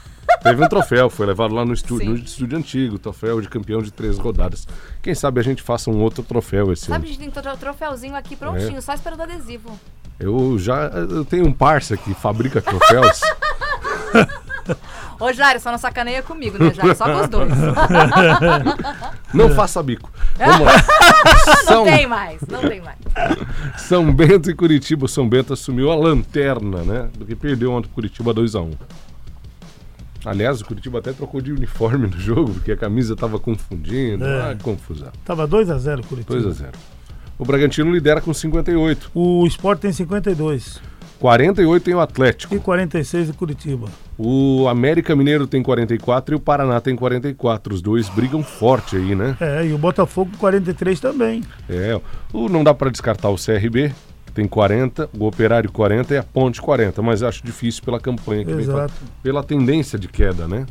Teve 0.43 0.65
um 0.65 0.69
troféu, 0.69 1.11
foi 1.11 1.27
levado 1.27 1.55
lá 1.55 1.65
no 1.65 1.73
estúdio, 1.75 2.07
Sim. 2.07 2.13
no 2.13 2.25
estúdio 2.25 2.57
antigo, 2.59 2.99
troféu 2.99 3.41
de 3.41 3.49
campeão 3.49 3.83
de 3.83 3.91
três 3.93 4.19
rodadas. 4.19 4.67
Quem 5.03 5.15
sabe 5.15 5.41
a 5.41 5.43
gente 5.45 5.63
faça 5.63 5.91
um 5.91 6.01
outro 6.01 6.23
troféu 6.23 6.73
esse 6.73 6.87
Sabe, 6.87 6.95
a 6.95 6.97
ano. 6.99 7.07
gente 7.07 7.19
tem 7.19 7.31
tro- 7.31 7.57
troféuzinho 7.57 8.15
aqui 8.17 8.35
prontinho, 8.35 8.79
É. 8.79 8.81
só 8.81 8.95
esperando 8.95 9.21
o 9.21 9.23
adesivo. 9.25 9.79
Eu 10.19 10.59
já 10.59 10.85
eu 10.87 11.25
tenho 11.25 11.47
um 11.47 11.53
parça 11.53 11.97
que 11.97 12.15
fabrica 12.15 12.63
troféus. 12.63 13.21
Ô, 15.23 15.33
Jário, 15.33 15.61
só 15.61 15.71
não 15.71 15.79
sacaneia 15.79 16.21
comigo, 16.21 16.59
né, 16.59 16.75
Jário? 16.75 16.97
Só 16.97 17.05
com 17.05 17.21
os 17.21 17.29
dois. 17.29 17.53
Não 19.33 19.51
faça 19.51 19.81
bico. 19.81 20.11
Vamos 20.37 20.67
lá. 20.67 20.73
não 21.47 21.65
São, 21.65 21.85
tem 21.85 22.07
mais, 22.09 22.41
não 22.49 22.61
tem 22.61 22.81
mais. 22.81 22.99
São 23.79 24.13
Bento 24.13 24.51
e 24.51 24.55
Curitiba. 24.55 25.05
O 25.05 25.09
São 25.09 25.29
Bento 25.29 25.53
assumiu 25.53 25.93
a 25.93 25.95
lanterna, 25.95 26.83
né? 26.83 27.09
Do 27.17 27.25
que 27.25 27.37
perdeu 27.37 27.71
ontem 27.71 27.87
pro 27.87 27.95
Curitiba 27.95 28.35
2x1. 28.35 28.73
Aliás, 30.25 30.61
o 30.61 30.65
Curitiba 30.65 30.99
até 30.99 31.13
trocou 31.13 31.41
de 31.41 31.53
uniforme 31.53 32.09
no 32.09 32.19
jogo, 32.19 32.55
porque 32.55 32.73
a 32.73 32.77
camisa 32.77 33.15
tava 33.15 33.39
confundindo. 33.39 34.25
É. 34.25 34.51
Ah, 34.51 34.57
confusão. 34.61 35.13
Tava 35.25 35.47
2x0 35.47 36.05
Curitiba. 36.05 36.37
2x0. 36.37 36.75
O 37.39 37.45
Bragantino 37.45 37.93
lidera 37.93 38.21
com 38.21 38.35
58. 38.35 39.11
O 39.15 39.47
Sport 39.47 39.81
tem 39.81 39.93
52 39.93 40.81
48 41.23 41.85
tem 41.85 41.95
o 41.95 42.01
Atlético. 42.01 42.53
e 42.55 42.59
46 42.59 43.31
o 43.31 43.35
Curitiba. 43.35 43.87
O 44.19 44.67
América 44.69 45.15
Mineiro 45.15 45.47
tem 45.47 45.63
44 45.63 46.35
e 46.35 46.37
o 46.37 46.41
Paraná 46.41 46.81
tem 46.81 46.97
44. 46.97 47.73
Os 47.73 47.81
dois 47.81 48.09
brigam 48.09 48.43
forte 48.43 48.97
aí, 48.97 49.15
né? 49.15 49.37
É, 49.41 49.65
e 49.65 49.73
o 49.73 49.79
Botafogo 49.79 50.33
43 50.39 50.99
também. 50.99 51.45
É, 51.71 51.99
o, 52.33 52.49
não 52.49 52.65
dá 52.65 52.75
para 52.75 52.91
descartar 52.91 53.29
o 53.31 53.37
CRB, 53.37 53.93
que 54.27 54.33
tem 54.33 54.49
40, 54.49 55.09
o 55.17 55.25
Operário 55.25 55.71
40 55.71 56.13
e 56.13 56.19
a 56.19 56.25
Ponte 56.25 56.61
40, 56.61 57.01
mas 57.03 57.23
acho 57.23 57.45
difícil 57.45 57.85
pela 57.85 58.01
campanha 58.01 58.45
que 58.45 58.53
vem 58.53 58.63
Exato. 58.65 58.93
fa- 58.93 59.07
pela 59.23 59.45
tendência 59.45 59.97
de 59.97 60.09
queda, 60.09 60.49
né? 60.49 60.67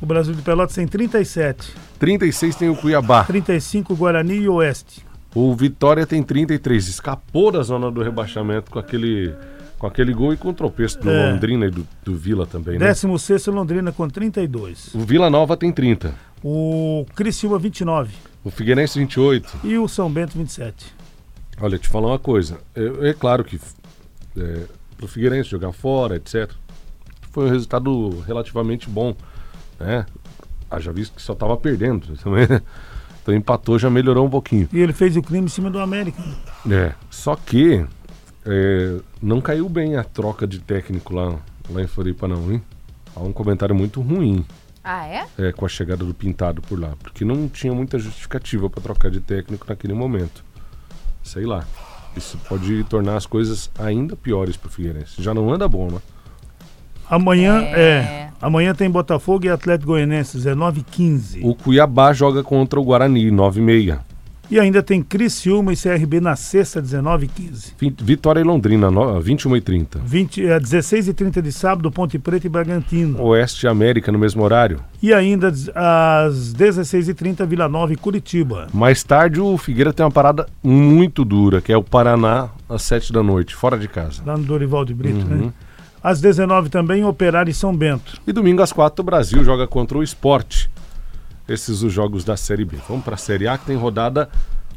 O 0.00 0.06
Brasil 0.06 0.32
de 0.32 0.42
Pelotas 0.42 0.76
tem 0.76 0.86
37, 0.86 1.74
36 1.98 2.54
tem 2.54 2.68
o 2.68 2.76
Cuiabá. 2.76 3.24
35 3.24 3.96
Guarani 3.96 4.34
e 4.36 4.48
Oeste. 4.48 5.04
O 5.34 5.52
Vitória 5.56 6.06
tem 6.06 6.22
33, 6.22 6.86
escapou 6.88 7.50
da 7.50 7.62
zona 7.62 7.90
do 7.90 8.00
rebaixamento 8.02 8.70
com 8.70 8.78
aquele 8.78 9.34
com 9.82 9.88
aquele 9.88 10.14
gol 10.14 10.32
e 10.32 10.36
com 10.36 10.50
o 10.50 10.54
tropeço 10.54 11.00
do 11.00 11.10
É. 11.10 11.32
Londrina 11.32 11.66
e 11.66 11.70
do, 11.72 11.84
do 12.04 12.14
Vila 12.14 12.46
também, 12.46 12.78
né? 12.78 12.86
16 12.86 13.48
Londrina 13.48 13.90
com 13.90 14.08
32. 14.08 14.94
O 14.94 15.00
Vila 15.00 15.28
Nova 15.28 15.56
tem 15.56 15.72
30, 15.72 16.14
O 16.40 17.04
Criciúma 17.16 17.58
29 17.58 18.14
o 18.44 18.50
Figueirense 18.50 18.96
28. 19.00 19.58
e 19.64 19.76
o 19.76 19.88
São 19.88 20.08
Bento 20.08 20.38
27. 20.38 20.94
Olha, 21.60 21.78
te 21.78 21.88
falar 21.88 22.08
uma 22.08 22.18
coisa. 22.18 22.58
É, 22.76 23.08
é 23.10 23.12
claro 23.12 23.42
que 23.42 23.60
é, 24.36 24.62
pro 24.96 25.08
Figueirense 25.08 25.50
jogar 25.50 25.72
fora, 25.72 26.14
etc. 26.14 26.52
Foi 27.32 27.46
um 27.46 27.50
resultado 27.50 28.20
relativamente 28.20 28.88
bom, 28.88 29.16
né? 29.80 30.06
Haja 30.70 30.92
visto 30.92 31.16
que 31.16 31.22
só 31.22 31.34
tava 31.34 31.56
perdendo 31.56 32.16
também. 32.18 32.46
né? 32.48 32.62
Então 33.20 33.34
empatou, 33.34 33.80
já 33.80 33.90
melhorou 33.90 34.26
um 34.26 34.30
pouquinho. 34.30 34.68
E 34.72 34.78
ele 34.78 34.92
fez 34.92 35.16
o 35.16 35.22
crime 35.22 35.46
em 35.46 35.48
cima 35.48 35.70
do 35.70 35.80
América. 35.80 36.22
É. 36.70 36.92
Só 37.10 37.34
que 37.34 37.84
é, 38.46 38.98
não 39.20 39.40
caiu 39.40 39.68
bem 39.68 39.96
a 39.96 40.04
troca 40.04 40.46
de 40.46 40.58
técnico 40.58 41.14
lá, 41.14 41.36
lá 41.70 41.82
em 41.82 41.86
Floripa, 41.86 42.26
não, 42.28 42.50
hein? 42.52 42.62
Há 43.14 43.20
um 43.20 43.32
comentário 43.32 43.74
muito 43.74 44.00
ruim 44.00 44.44
Ah, 44.82 45.06
é? 45.06 45.26
é, 45.38 45.52
com 45.52 45.64
a 45.66 45.68
chegada 45.68 46.04
do 46.04 46.14
Pintado 46.14 46.62
por 46.62 46.78
lá, 46.80 46.94
porque 47.02 47.24
não 47.24 47.48
tinha 47.48 47.72
muita 47.74 47.98
justificativa 47.98 48.68
para 48.70 48.82
trocar 48.82 49.10
de 49.10 49.20
técnico 49.20 49.66
naquele 49.68 49.92
momento. 49.94 50.42
Sei 51.22 51.44
lá. 51.44 51.64
Isso 52.16 52.36
pode 52.48 52.84
tornar 52.84 53.16
as 53.16 53.24
coisas 53.24 53.70
ainda 53.78 54.14
piores 54.16 54.56
pro 54.56 54.68
Figueirense. 54.70 55.22
Já 55.22 55.32
não 55.32 55.50
anda 55.52 55.66
bom, 55.66 55.90
né? 55.90 55.98
Amanhã 57.08 57.60
É. 57.62 57.80
é. 57.80 58.28
Amanhã 58.40 58.74
tem 58.74 58.90
Botafogo 58.90 59.46
e 59.46 59.48
Atlético 59.48 59.92
Goianense, 59.92 60.36
19 60.36 60.80
e 60.80 60.82
15. 60.82 61.40
O 61.44 61.54
Cuiabá 61.54 62.12
joga 62.12 62.42
contra 62.42 62.80
o 62.80 62.82
Guarani, 62.84 63.30
9 63.30 63.60
e 63.60 63.62
meia. 63.64 64.00
E 64.50 64.60
ainda 64.60 64.82
tem 64.82 65.02
Criciúma 65.02 65.72
e 65.72 65.76
CRB 65.76 66.20
na 66.20 66.36
sexta, 66.36 66.82
19 66.82 67.24
e 67.24 67.28
15. 67.28 67.72
Vi- 67.78 67.94
Vitória 68.02 68.40
e 68.40 68.44
Londrina, 68.44 68.90
no- 68.90 69.18
21 69.18 69.56
e 69.56 69.60
30. 69.62 69.98
20, 70.04 70.46
é, 70.46 70.60
16 70.60 71.08
e 71.08 71.14
30 71.14 71.40
de 71.40 71.50
sábado, 71.50 71.90
Ponte 71.90 72.18
Preta 72.18 72.46
e 72.46 72.50
Bragantino. 72.50 73.22
Oeste 73.22 73.64
e 73.64 73.68
América 73.68 74.12
no 74.12 74.18
mesmo 74.18 74.42
horário. 74.42 74.80
E 75.02 75.14
ainda 75.14 75.50
às 75.74 76.52
16 76.52 77.08
e 77.08 77.14
30 77.14 77.46
Vila 77.46 77.66
Nova 77.66 77.94
e 77.94 77.96
Curitiba. 77.96 78.66
Mais 78.74 79.02
tarde 79.02 79.40
o 79.40 79.56
Figueira 79.56 79.92
tem 79.92 80.04
uma 80.04 80.12
parada 80.12 80.46
muito 80.62 81.24
dura, 81.24 81.62
que 81.62 81.72
é 81.72 81.76
o 81.76 81.82
Paraná 81.82 82.48
às 82.68 82.82
7 82.82 83.10
da 83.12 83.22
noite, 83.22 83.54
fora 83.54 83.78
de 83.78 83.88
casa. 83.88 84.22
Lá 84.26 84.36
no 84.36 84.44
Dorival 84.44 84.84
de 84.84 84.92
Brito, 84.92 85.24
Uhum. 85.26 85.46
né? 85.46 85.52
Às 86.02 86.20
19 86.20 86.68
também, 86.68 87.04
Operário 87.04 87.50
e 87.50 87.54
São 87.54 87.74
Bento. 87.74 88.20
E 88.26 88.32
domingo 88.32 88.60
às 88.60 88.72
4 88.72 89.00
o 89.00 89.04
Brasil 89.04 89.42
joga 89.44 89.66
contra 89.68 89.96
o 89.96 90.02
Esporte. 90.02 90.68
Esses 91.52 91.82
os 91.82 91.92
jogos 91.92 92.24
da 92.24 92.36
Série 92.36 92.64
B. 92.64 92.78
Vamos 92.88 93.04
para 93.04 93.14
a 93.14 93.18
Série 93.18 93.46
A 93.46 93.58
que 93.58 93.66
tem 93.66 93.76
rodada 93.76 94.28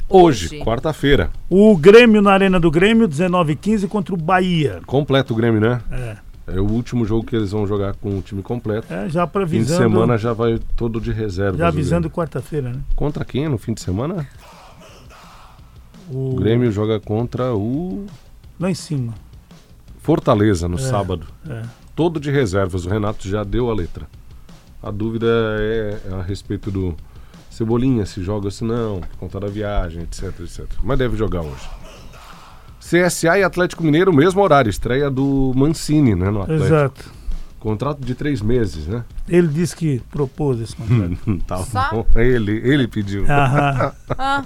hoje, 0.09 0.47
Hoje. 0.47 0.59
quarta-feira. 0.59 1.29
O 1.49 1.75
Grêmio 1.77 2.21
na 2.21 2.31
Arena 2.31 2.59
do 2.59 2.69
Grêmio, 2.69 3.07
19 3.07 3.53
e 3.53 3.55
15 3.55 3.87
contra 3.87 4.13
o 4.13 4.17
Bahia. 4.17 4.81
Completo 4.85 5.33
o 5.33 5.37
Grêmio, 5.37 5.61
né? 5.61 5.81
É, 5.91 6.17
É 6.55 6.59
o 6.59 6.65
último 6.69 7.05
jogo 7.05 7.25
que 7.25 7.35
eles 7.35 7.51
vão 7.51 7.65
jogar 7.65 7.95
com 7.95 8.17
o 8.17 8.21
time 8.21 8.41
completo. 8.43 8.91
é 8.93 9.07
já 9.09 9.25
para 9.25 9.47
Fim 9.47 9.63
de 9.63 9.69
semana 9.69 10.17
já 10.17 10.33
vai 10.33 10.59
todo 10.75 10.99
de 10.99 11.11
reserva. 11.11 11.57
já 11.57 11.67
avisando 11.69 12.09
quarta-feira, 12.09 12.71
né? 12.71 12.79
Contra 12.95 13.23
quem 13.25 13.47
no 13.47 13.57
fim 13.57 13.73
de 13.73 13.81
semana? 13.81 14.27
O 16.09 16.31
O 16.31 16.35
Grêmio 16.35 16.71
joga 16.71 16.99
contra 16.99 17.53
o 17.55 18.05
Lá 18.59 18.69
em 18.69 18.75
cima. 18.75 19.13
Fortaleza 19.99 20.67
no 20.67 20.77
sábado. 20.77 21.25
É. 21.49 21.63
Todo 21.95 22.19
de 22.19 22.29
reservas. 22.29 22.85
O 22.85 22.89
Renato 22.89 23.27
já 23.27 23.43
deu 23.43 23.69
a 23.71 23.73
letra. 23.73 24.07
A 24.85 24.91
dúvida 24.91 25.25
é, 25.59 25.97
é 26.11 26.13
a 26.13 26.21
respeito 26.21 26.69
do 26.69 26.95
Cebolinha, 27.49 28.05
se 28.05 28.21
joga 28.21 28.45
ou 28.45 28.51
se 28.51 28.63
não, 28.63 28.99
por 29.01 29.17
conta 29.17 29.39
da 29.39 29.47
viagem, 29.47 30.03
etc, 30.03 30.25
etc. 30.41 30.65
Mas 30.83 30.99
deve 30.99 31.17
jogar 31.17 31.41
hoje. 31.41 31.67
CSA 32.79 33.39
e 33.39 33.43
Atlético 33.43 33.83
Mineiro, 33.83 34.13
mesmo 34.13 34.41
horário. 34.41 34.69
Estreia 34.69 35.09
do 35.09 35.51
Mancini, 35.55 36.13
né, 36.13 36.29
no 36.29 36.41
Atlético. 36.43 36.65
Exato. 36.67 37.15
Contrato 37.59 37.99
de 37.99 38.13
três 38.13 38.43
meses, 38.43 38.85
né? 38.85 39.03
Ele 39.27 39.47
disse 39.47 39.75
que 39.75 39.99
propôs 40.11 40.59
esse 40.61 40.75
contrato. 40.75 41.17
tá 41.47 41.57
Só? 41.57 41.89
bom. 41.91 42.05
Ele, 42.15 42.51
ele 42.63 42.87
pediu. 42.87 43.23
Aham. 43.27 43.91
Ah, 44.15 44.43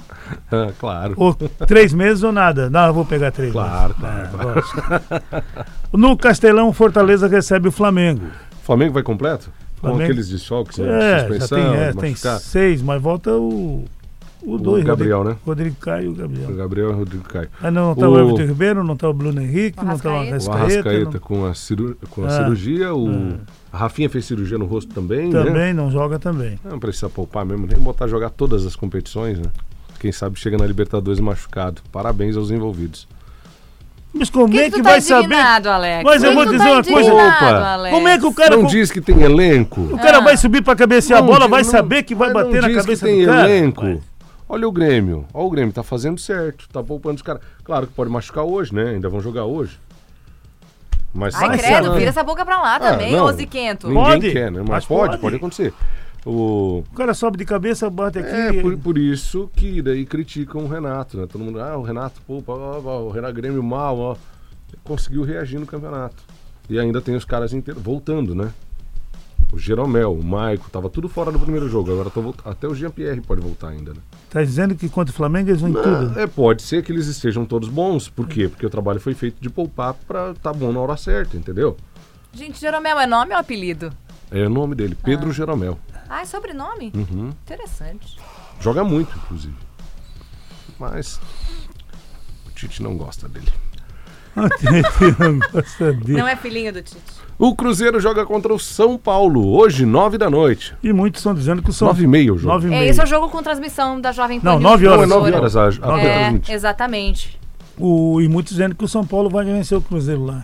Ah, 0.50 0.68
claro. 0.80 1.16
Ou 1.18 1.34
três 1.34 1.92
meses 1.94 2.24
ou 2.24 2.32
nada? 2.32 2.70
Não, 2.70 2.88
eu 2.88 2.94
vou 2.94 3.04
pegar 3.04 3.32
três 3.32 3.52
Claro, 3.52 3.94
meses. 4.00 4.00
claro, 4.00 4.24
É, 4.24 4.28
claro. 4.32 4.56
lógico. 4.56 5.98
No 5.98 6.16
Castelão, 6.16 6.72
Fortaleza 6.72 7.28
recebe 7.28 7.68
o 7.68 7.72
Flamengo. 7.74 8.26
Flamengo 8.64 8.94
vai 8.94 9.04
completo? 9.04 9.52
Com 9.80 9.88
Flamengo- 9.88 10.04
aqueles 10.04 10.30
desfalques, 10.30 10.78
né? 10.78 10.88
É, 10.88 11.12
já 11.12 11.20
suspensão, 11.28 11.58
tem, 11.58 11.80
é, 11.82 11.94
tem 11.94 12.16
seis, 12.40 12.82
mas 12.82 13.02
volta 13.02 13.32
o. 13.36 13.86
O, 14.42 14.58
dois, 14.58 14.86
Gabriel, 14.86 15.18
Rodrigo, 15.18 15.36
né? 15.38 15.44
Rodrigo 15.46 15.76
Caio 15.82 16.06
e 16.06 16.08
o 16.08 16.12
O 16.12 16.16
Gabriel. 16.16 16.56
Gabriel 16.56 16.90
e 16.90 16.94
o 16.94 16.96
Rodrigo 16.96 17.24
Caio. 17.26 17.50
Ah, 17.62 17.70
não, 17.70 17.94
tá 17.94 18.08
o, 18.08 18.14
O- 18.14 18.20
Everton 18.20 18.46
Ribeiro, 18.46 18.84
não 18.86 18.96
tá 18.96 19.10
o 19.10 19.14
Bruno 19.14 19.42
Henrique, 19.42 19.78
O 19.82 19.84
não 19.86 20.00
tá 20.00 20.10
o 20.10 20.16
Arrascaeta. 20.16 20.50
O 20.50 20.54
Arrascaeta. 20.54 21.12
Não- 21.12 21.20
com 21.20 21.46
a, 21.46 21.54
ciru- 21.54 21.98
com 22.10 22.24
a 22.24 22.28
Ah, 22.28 22.32
cirurgia, 22.32 22.96
o 22.96 23.38
a 23.72 23.78
Rafinha 23.78 24.10
fez 24.10 24.24
cirurgia 24.24 24.58
no 24.58 24.66
rosto 24.66 24.94
também, 24.94 25.28
né? 25.30 25.44
Também 25.44 25.74
não 25.74 25.92
joga 25.92 26.18
também. 26.18 26.58
Não 26.64 26.80
precisa 26.80 27.10
poupar 27.10 27.46
mesmo, 27.46 27.68
nem 27.68 27.78
botar 27.78 28.08
jogar 28.08 28.30
todas 28.30 28.66
as 28.66 28.78
competições, 28.78 29.38
né? 29.40 29.48
Quem 30.00 30.14
sabe 30.14 30.40
chega 30.40 30.58
na 30.58 30.66
Libertadores 30.66 31.20
machucado. 31.20 31.82
Parabéns 31.92 32.38
aos 32.38 32.50
envolvidos. 32.50 33.10
Mas 34.12 34.30
como 34.30 34.50
que, 34.50 34.60
é 34.60 34.64
que 34.66 34.72
que, 34.72 34.78
tu 34.78 34.84
tá 34.84 34.90
vai 34.92 35.02
saber? 35.02 35.36
Alex? 35.36 36.04
Mas 36.04 36.24
eu 36.24 36.34
vou 36.34 36.44
tu 36.46 36.52
dizer 36.54 36.64
tá 36.66 36.72
uma 36.74 36.84
coisa. 36.84 37.14
Opa? 37.14 37.90
Como 37.92 38.08
é 38.08 38.18
que 38.18 38.26
o 38.26 38.34
cara. 38.34 38.56
não 38.58 38.64
diz 38.66 38.92
que 38.92 39.00
tem 39.02 39.22
elenco. 39.22 39.82
O 39.82 39.98
cara 40.00 40.18
Ah. 40.18 40.22
vai 40.22 40.36
subir 40.36 40.64
pra 40.64 40.76
cabeça 40.76 41.16
a 41.16 41.20
Não 41.20 41.28
bola, 41.28 41.48
vai 41.48 41.62
não- 41.64 41.70
saber 41.70 42.02
que 42.04 42.16
vai 42.16 42.34
bater 42.34 42.56
não 42.56 42.62
na 42.64 42.68
diz 42.70 42.78
cabeça 42.78 43.06
que 43.06 43.12
tem 43.14 43.26
do 43.26 43.32
cara. 43.32 43.50
elenco. 43.50 44.02
Olha 44.48 44.68
o 44.68 44.72
Grêmio. 44.72 45.26
Olha 45.32 45.46
o 45.46 45.50
Grêmio, 45.52 45.72
tá 45.72 45.84
fazendo 45.84 46.20
certo. 46.20 46.68
Tá 46.74 46.82
poupando 46.82 47.18
os 47.18 47.22
caras. 47.22 47.42
Claro 47.64 47.86
que 47.86 47.94
pode 47.94 48.10
machucar 48.10 48.44
hoje, 48.44 48.74
né? 48.74 48.90
Ainda 48.96 49.08
vão 49.10 49.22
jogar 49.22 49.46
hoje. 49.46 49.80
Mas 51.14 51.36
Ai, 51.36 51.58
credo, 51.58 51.94
vira 51.94 52.10
essa 52.10 52.24
boca 52.24 52.44
pra 52.46 52.60
lá 52.62 52.76
Ah, 52.76 52.80
também, 52.80 53.14
não. 53.16 53.26
ô 53.26 53.32
Ziquento. 53.32 53.88
Ninguém 53.88 54.04
Pode, 54.04 54.32
quer, 54.32 54.52
né? 54.52 54.60
Mas, 54.60 54.70
mas 54.70 54.86
pode, 54.86 55.10
pode. 55.12 55.22
pode 55.22 55.36
acontecer. 55.38 55.74
O... 56.26 56.84
O 56.92 56.96
cara 56.96 57.14
sobe 57.14 57.38
de 57.38 57.46
cabeça, 57.46 57.90
bate 57.90 58.20
aqui. 58.20 58.30
É, 58.30 58.62
por, 58.62 58.78
por 58.78 58.98
isso 58.98 59.50
que 59.56 59.82
daí 59.82 60.06
criticam 60.06 60.66
o 60.66 60.68
Renato, 60.68 61.18
né? 61.18 61.28
Todo 61.28 61.44
mundo, 61.44 61.62
ah, 61.62 61.78
o 61.78 61.82
Renato, 61.82 62.22
pô, 62.28 62.42
pô, 62.42 62.54
ó, 62.54 62.82
ó, 62.84 63.02
o 63.04 63.10
Renato 63.10 63.34
Grêmio 63.34 63.64
mal, 63.64 63.98
ó. 63.98 64.16
Conseguiu 64.84 65.24
reagir 65.24 65.60
no 65.60 65.66
campeonato. 65.66 66.24
E 66.70 66.78
ainda 66.78 67.02
tem 67.02 67.16
os 67.16 67.26
caras 67.26 67.54
inteiros 67.54 67.82
voltando, 67.82 68.36
né? 68.36 68.52
O 69.52 69.58
Jeromel, 69.58 70.14
o 70.14 70.24
Maico, 70.24 70.70
tava 70.70 70.90
tudo 70.90 71.10
fora 71.10 71.32
do 71.32 71.40
primeiro 71.40 71.68
jogo. 71.68 71.92
Agora 71.92 72.12
tô 72.12 72.22
voltando. 72.22 72.48
Até 72.48 72.68
o 72.68 72.76
Jean-Pierre 72.76 73.22
pode 73.22 73.42
voltar 73.42 73.70
ainda, 73.70 73.94
né? 73.94 74.00
Tá 74.30 74.44
dizendo 74.44 74.76
que 74.76 74.88
contra 74.88 75.12
o 75.12 75.16
Flamengo 75.16 75.50
eles 75.50 75.62
vão 75.62 75.72
em 75.72 75.74
tudo. 75.74 76.20
É, 76.20 76.28
pode 76.28 76.62
ser 76.62 76.84
que 76.84 76.92
eles 76.92 77.08
estejam 77.08 77.46
todos 77.46 77.68
bons. 77.68 78.08
Por 78.08 78.28
quê? 78.28 78.48
Porque 78.48 78.64
o 78.64 78.70
trabalho 78.70 79.00
foi 79.00 79.16
feito 79.16 79.42
de 79.42 79.50
poupar 79.50 79.96
pra 79.96 80.36
tá 80.36 80.54
bom 80.54 80.72
na 80.72 80.80
hora 80.80 80.96
certa, 80.96 81.36
entendeu? 81.36 81.76
Gente, 82.32 82.60
Jeromel 82.60 83.00
é 83.00 83.08
nome 83.08 83.34
ou 83.34 83.40
apelido? 83.40 83.92
É 84.30 84.46
o 84.46 84.50
nome 84.50 84.76
dele, 84.76 84.96
Pedro 85.04 85.32
Jeromel. 85.32 85.80
Ah, 86.10 86.22
é 86.22 86.26
sobrenome? 86.26 86.92
Uhum. 86.96 87.30
Interessante. 87.44 88.18
Joga 88.60 88.84
muito, 88.84 89.16
inclusive. 89.18 89.56
Mas 90.80 91.20
o 92.48 92.52
Tite 92.52 92.82
não 92.82 92.98
gosta 92.98 93.28
dele. 93.30 93.52
não 94.36 95.40
gosta 95.52 95.94
dele. 95.94 96.20
Não 96.20 96.28
é 96.28 96.36
filhinho 96.36 96.74
do 96.74 96.82
Tite. 96.82 97.02
O 97.38 97.56
Cruzeiro 97.56 98.00
joga 98.00 98.26
contra 98.26 98.54
o 98.54 98.60
São 98.60 98.98
Paulo, 98.98 99.48
hoje, 99.56 99.86
nove 99.86 100.18
da 100.18 100.30
noite. 100.30 100.76
E 100.84 100.92
muitos 100.92 101.20
estão 101.20 101.34
dizendo 101.34 101.62
que 101.62 101.70
o 101.70 101.74
São 101.74 101.88
Nove 101.88 102.04
e 102.04 102.08
meia 102.08 102.34
o 102.34 102.38
jogo. 102.38 102.54
Nove 102.54 102.68
e 102.68 102.74
É, 102.74 102.80
meia. 102.80 102.90
esse 102.90 103.00
é 103.00 103.04
o 103.04 103.08
jogo 103.08 103.30
com 103.30 103.42
transmissão 103.42 104.00
da 104.02 104.12
Jovem 104.12 104.42
Pan. 104.42 104.50
Não, 104.54 104.60
nove 104.60 104.86
horas. 104.88 105.08
Não, 105.08 105.26
é 105.26 105.34
horas 105.34 105.56
a, 105.56 105.68
a 105.68 106.00
É, 106.00 106.20
transmitir. 106.20 106.54
exatamente. 106.54 107.40
O, 107.78 108.20
e 108.20 108.28
muitos 108.28 108.52
dizendo 108.54 108.76
que 108.76 108.84
o 108.84 108.88
São 108.90 109.06
Paulo 109.06 109.30
vai 109.30 109.46
vencer 109.46 109.78
o 109.78 109.82
Cruzeiro 109.82 110.26
lá. 110.26 110.44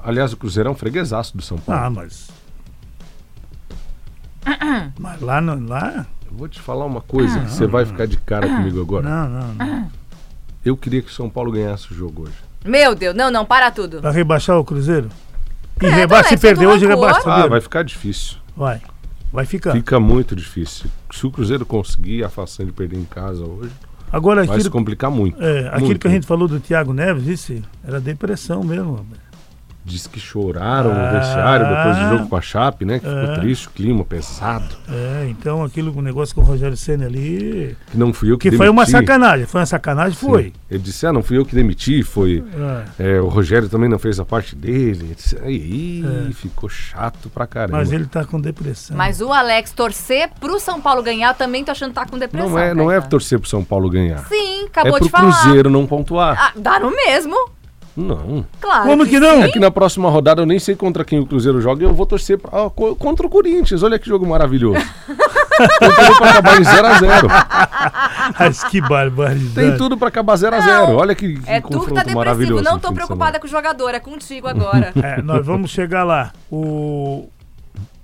Aliás, 0.00 0.32
o 0.32 0.36
Cruzeiro 0.36 0.68
é 0.68 0.72
um 0.72 0.76
freguesaço 0.76 1.36
do 1.36 1.42
São 1.42 1.58
Paulo. 1.58 1.82
Ah, 1.82 1.90
mas. 1.90 2.28
Mas 4.98 5.20
lá, 5.20 5.40
no, 5.40 5.68
lá? 5.68 6.06
Eu 6.30 6.36
vou 6.36 6.48
te 6.48 6.60
falar 6.60 6.84
uma 6.84 7.00
coisa, 7.00 7.40
que 7.40 7.50
você 7.50 7.66
vai 7.66 7.84
ficar 7.86 8.06
de 8.06 8.16
cara 8.18 8.46
comigo 8.46 8.80
agora. 8.80 9.08
Não, 9.08 9.28
não, 9.28 9.54
não. 9.54 9.90
Eu 10.64 10.76
queria 10.76 11.00
que 11.00 11.08
o 11.08 11.12
São 11.14 11.30
Paulo 11.30 11.50
ganhasse 11.52 11.90
o 11.92 11.94
jogo 11.94 12.22
hoje. 12.24 12.34
Meu 12.64 12.94
Deus, 12.94 13.14
não, 13.16 13.30
não, 13.30 13.44
para 13.44 13.70
tudo. 13.70 14.00
Vai 14.02 14.12
rebaixar 14.12 14.58
o 14.58 14.64
Cruzeiro? 14.64 15.08
E 15.80 15.86
É, 15.86 15.90
rebaixa, 15.90 16.24
se 16.24 16.34
Alex, 16.34 16.42
perder 16.42 16.66
hoje, 16.66 16.86
rebaixa. 16.86 17.22
Ah, 17.24 17.46
vai 17.46 17.60
ficar 17.60 17.82
difícil. 17.84 18.36
Vai. 18.56 18.80
Vai 19.32 19.46
ficar. 19.46 19.72
Fica 19.72 20.00
muito 20.00 20.34
difícil. 20.34 20.90
Se 21.12 21.26
o 21.26 21.30
Cruzeiro 21.30 21.64
conseguir 21.64 22.24
a 22.24 22.28
façanha 22.28 22.66
de 22.66 22.72
perder 22.72 22.98
em 22.98 23.04
casa 23.04 23.44
hoje, 23.44 23.70
Agora, 24.10 24.42
vai 24.44 24.58
se 24.60 24.70
complicar 24.70 25.10
muito. 25.10 25.40
é, 25.42 25.68
aquilo 25.68 25.86
Muito. 25.86 26.00
que 26.00 26.08
a 26.08 26.10
gente 26.10 26.26
falou 26.26 26.48
do 26.48 26.58
Thiago 26.58 26.94
Neves, 26.94 27.26
isso 27.26 27.62
era 27.84 28.00
depressão 28.00 28.64
mesmo. 28.64 28.92
rapaz. 28.96 29.27
Diz 29.88 30.06
que 30.06 30.20
choraram 30.20 30.92
no 30.92 31.00
Ah. 31.00 31.10
vestiário 31.12 31.66
depois 31.66 31.96
do 31.96 32.16
jogo 32.18 32.28
com 32.28 32.36
a 32.36 32.40
Chape, 32.42 32.84
né? 32.84 32.98
Que 32.98 33.06
ficou 33.06 33.22
É. 33.32 33.38
triste, 33.38 33.68
o 33.68 33.70
clima 33.70 34.04
pesado. 34.04 34.74
É, 34.88 35.26
então 35.30 35.64
aquilo, 35.64 35.96
o 35.96 36.02
negócio 36.02 36.34
com 36.34 36.42
o 36.42 36.44
Rogério 36.44 36.76
Senna 36.76 37.06
ali. 37.06 37.74
Que 37.90 37.96
não 37.96 38.12
fui 38.12 38.30
eu 38.30 38.36
que, 38.36 38.50
Que 38.50 38.56
foi 38.56 38.68
uma 38.68 38.84
demiti. 38.84 39.00
sacanagem. 39.06 39.46
Foi 39.46 39.60
uma 39.60 39.66
sacanagem, 39.66 40.16
foi. 40.18 40.52
Ele 40.70 40.78
disse, 40.82 41.06
ah, 41.06 41.12
não 41.12 41.22
fui 41.22 41.38
eu 41.38 41.44
que 41.46 41.54
demiti, 41.54 42.02
foi... 42.02 42.44
É. 42.98 43.16
é, 43.16 43.20
o 43.20 43.28
Rogério 43.28 43.68
também 43.68 43.88
não 43.88 43.98
fez 43.98 44.20
a 44.20 44.24
parte 44.26 44.54
dele. 44.54 45.04
Ele 45.06 45.14
disse, 45.14 45.38
Aí, 45.42 46.04
É. 46.28 46.32
ficou 46.32 46.68
chato 46.68 47.30
pra 47.30 47.46
caramba. 47.46 47.78
Mas 47.78 47.90
ele 47.90 48.04
tá 48.06 48.24
com 48.24 48.38
depressão. 48.40 48.94
Mas 48.96 49.20
o 49.22 49.32
Alex 49.32 49.70
torcer 49.72 50.28
pro 50.38 50.60
São 50.60 50.80
Paulo 50.80 51.02
ganhar, 51.02 51.32
também 51.34 51.64
tô 51.64 51.70
achando 51.70 51.90
que 51.90 51.94
tá 51.94 52.04
com 52.04 52.18
depressão. 52.18 52.50
Não 52.50 52.58
é, 52.58 52.74
não 52.74 52.90
é 52.92 53.00
torcer 53.00 53.38
pro 53.38 53.48
São 53.48 53.64
Paulo 53.64 53.88
ganhar. 53.88 54.18
Sim, 54.28 54.66
acabou 54.66 54.96
é 54.96 54.98
pro 54.98 55.04
de 55.06 55.10
falar. 55.10 55.32
Cruzeiro 55.42 55.70
não 55.70 55.86
pontuar. 55.86 56.36
Ah, 56.38 56.52
dá 56.56 56.78
no 56.78 56.90
mesmo. 56.90 57.34
Não. 57.98 58.46
Claro. 58.60 58.84
Como 58.88 59.06
que 59.06 59.18
não? 59.18 59.42
É 59.42 59.48
que 59.50 59.58
na 59.58 59.70
próxima 59.70 60.08
rodada 60.08 60.42
eu 60.42 60.46
nem 60.46 60.58
sei 60.58 60.76
contra 60.76 61.04
quem 61.04 61.18
o 61.18 61.26
Cruzeiro 61.26 61.60
joga 61.60 61.82
e 61.82 61.86
eu 61.86 61.92
vou 61.94 62.06
torcer 62.06 62.38
pra- 62.38 62.66
ah, 62.66 62.70
co- 62.70 62.94
contra 62.94 63.26
o 63.26 63.30
Corinthians. 63.30 63.82
Olha 63.82 63.98
que 63.98 64.08
jogo 64.08 64.26
maravilhoso. 64.26 64.78
Tem 65.80 65.90
tudo 65.90 66.16
pra 66.18 66.30
acabar 66.30 66.60
em 66.60 66.64
0x0. 66.64 68.34
Mas 68.38 68.64
que 68.64 68.80
barbaridade. 68.80 69.54
Tem 69.54 69.76
tudo 69.76 69.96
pra 69.98 70.08
acabar 70.08 70.34
0x0. 70.36 70.94
Olha 70.96 71.14
que, 71.14 71.34
que 71.40 71.50
É 71.50 71.60
tu 71.60 71.68
que 71.68 71.74
confronto 71.74 71.94
tá 71.94 72.00
depressivo. 72.02 72.18
maravilhoso. 72.18 72.62
Não 72.64 72.78
tô 72.78 72.92
preocupada 72.92 73.40
com 73.40 73.46
o 73.46 73.50
jogador, 73.50 73.92
é 73.94 73.98
contigo 74.00 74.46
agora. 74.46 74.92
É, 75.02 75.20
nós 75.22 75.44
vamos 75.44 75.70
chegar 75.70 76.04
lá. 76.04 76.32
O, 76.50 77.28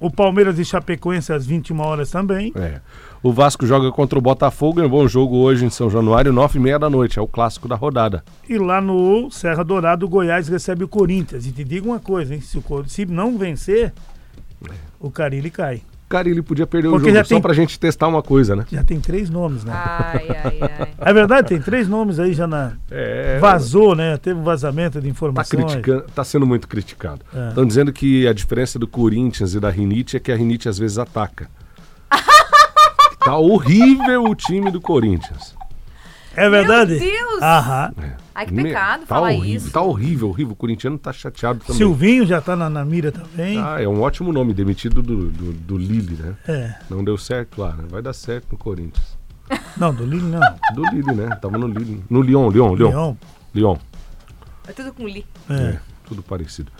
o 0.00 0.10
Palmeiras 0.10 0.58
e 0.58 0.64
Chapecoense 0.64 1.32
às 1.32 1.46
21 1.46 1.80
horas 1.80 2.10
também. 2.10 2.52
É. 2.56 2.80
O 3.24 3.32
Vasco 3.32 3.66
joga 3.66 3.90
contra 3.90 4.18
o 4.18 4.22
Botafogo. 4.22 4.80
É 4.82 4.84
um 4.84 4.88
bom 4.88 5.08
jogo 5.08 5.36
hoje 5.38 5.64
em 5.64 5.70
São 5.70 5.88
Januário, 5.88 6.30
9h30 6.32 6.78
da 6.78 6.90
noite. 6.90 7.18
É 7.18 7.22
o 7.22 7.26
clássico 7.26 7.66
da 7.66 7.74
rodada. 7.74 8.22
E 8.48 8.58
lá 8.58 8.80
no 8.82 9.30
Serra 9.30 9.64
Dourado, 9.64 10.04
o 10.04 10.08
Goiás 10.08 10.46
recebe 10.46 10.84
o 10.84 10.88
Corinthians. 10.88 11.46
E 11.46 11.50
te 11.52 11.64
digo 11.64 11.88
uma 11.88 11.98
coisa, 11.98 12.34
hein? 12.34 12.40
Se, 12.42 12.58
o, 12.58 12.84
se 12.86 13.06
não 13.06 13.38
vencer, 13.38 13.94
o 15.00 15.10
Carilli 15.10 15.50
cai. 15.50 15.80
Cara, 16.06 16.28
ele 16.28 16.42
podia 16.42 16.66
perder 16.66 16.90
Porque 16.90 17.08
o 17.10 17.14
jogo 17.14 17.24
só 17.24 17.34
tem- 17.34 17.40
pra 17.40 17.54
gente 17.54 17.80
testar 17.80 18.06
uma 18.08 18.22
coisa, 18.22 18.54
né? 18.54 18.66
Já 18.70 18.84
tem 18.84 19.00
três 19.00 19.30
nomes, 19.30 19.64
né? 19.64 19.72
Ai, 19.74 20.26
ai, 20.28 20.58
ai. 20.78 20.88
É 20.98 21.12
verdade, 21.14 21.48
tem 21.48 21.60
três 21.60 21.88
nomes 21.88 22.20
aí 22.20 22.34
já 22.34 22.46
na. 22.46 22.74
É. 22.90 23.38
Vazou, 23.38 23.96
né? 23.96 24.16
Teve 24.18 24.38
um 24.38 24.44
vazamento 24.44 25.00
de 25.00 25.06
Tá, 25.06 25.10
informações. 25.10 25.64
criticando, 25.64 26.04
tá 26.14 26.22
sendo 26.22 26.46
muito 26.46 26.68
criticado. 26.68 27.22
É. 27.34 27.48
Estão 27.48 27.66
dizendo 27.66 27.90
que 27.90 28.28
a 28.28 28.34
diferença 28.34 28.78
do 28.78 28.86
Corinthians 28.86 29.54
e 29.54 29.60
da 29.60 29.70
Rinite 29.70 30.16
é 30.18 30.20
que 30.20 30.30
a 30.30 30.36
Rinite 30.36 30.68
às 30.68 30.78
vezes 30.78 30.98
ataca. 30.98 31.48
Tá 33.24 33.36
horrível 33.36 34.24
o 34.24 34.34
time 34.34 34.70
do 34.70 34.80
Corinthians. 34.80 35.54
É 36.36 36.50
verdade? 36.50 36.98
Meu 36.98 37.00
Deus! 37.00 37.42
Aham. 37.42 37.92
Ai, 38.34 38.46
que 38.46 38.52
Me- 38.52 38.64
pecado 38.64 39.00
tá 39.02 39.06
falar 39.06 39.28
horrível, 39.30 39.56
isso. 39.56 39.70
Tá 39.70 39.80
horrível, 39.80 40.28
horrível. 40.28 40.52
O 40.52 40.56
corintiano 40.56 40.98
tá 40.98 41.12
chateado 41.12 41.60
também. 41.60 41.76
Silvinho 41.76 42.26
já 42.26 42.40
tá 42.40 42.56
na, 42.56 42.68
na 42.68 42.84
mira 42.84 43.12
também. 43.12 43.56
Ah, 43.62 43.80
é 43.80 43.86
um 43.86 44.02
ótimo 44.02 44.32
nome, 44.32 44.52
demitido 44.52 45.00
do, 45.00 45.30
do, 45.30 45.52
do 45.52 45.78
Lille, 45.78 46.16
né? 46.20 46.34
É. 46.48 46.74
Não 46.90 47.04
deu 47.04 47.16
certo 47.16 47.60
lá, 47.60 47.72
né? 47.72 47.84
Vai 47.88 48.02
dar 48.02 48.12
certo 48.12 48.48
no 48.50 48.58
Corinthians. 48.58 49.16
Não, 49.76 49.94
do 49.94 50.04
Lille 50.06 50.22
não. 50.26 50.40
Do 50.74 50.82
Lille, 50.90 51.14
né? 51.14 51.28
Tava 51.36 51.58
no 51.58 51.66
Lille. 51.66 52.02
No 52.08 52.22
Lyon, 52.22 52.48
Lyon, 52.48 52.74
Lyon. 52.74 52.88
Leão. 52.88 53.18
Lyon. 53.54 53.76
É 54.66 54.72
tudo 54.72 54.92
com 54.94 55.06
Li. 55.06 55.26
É. 55.50 55.76
Tudo 56.06 56.22
parecido. 56.22 56.72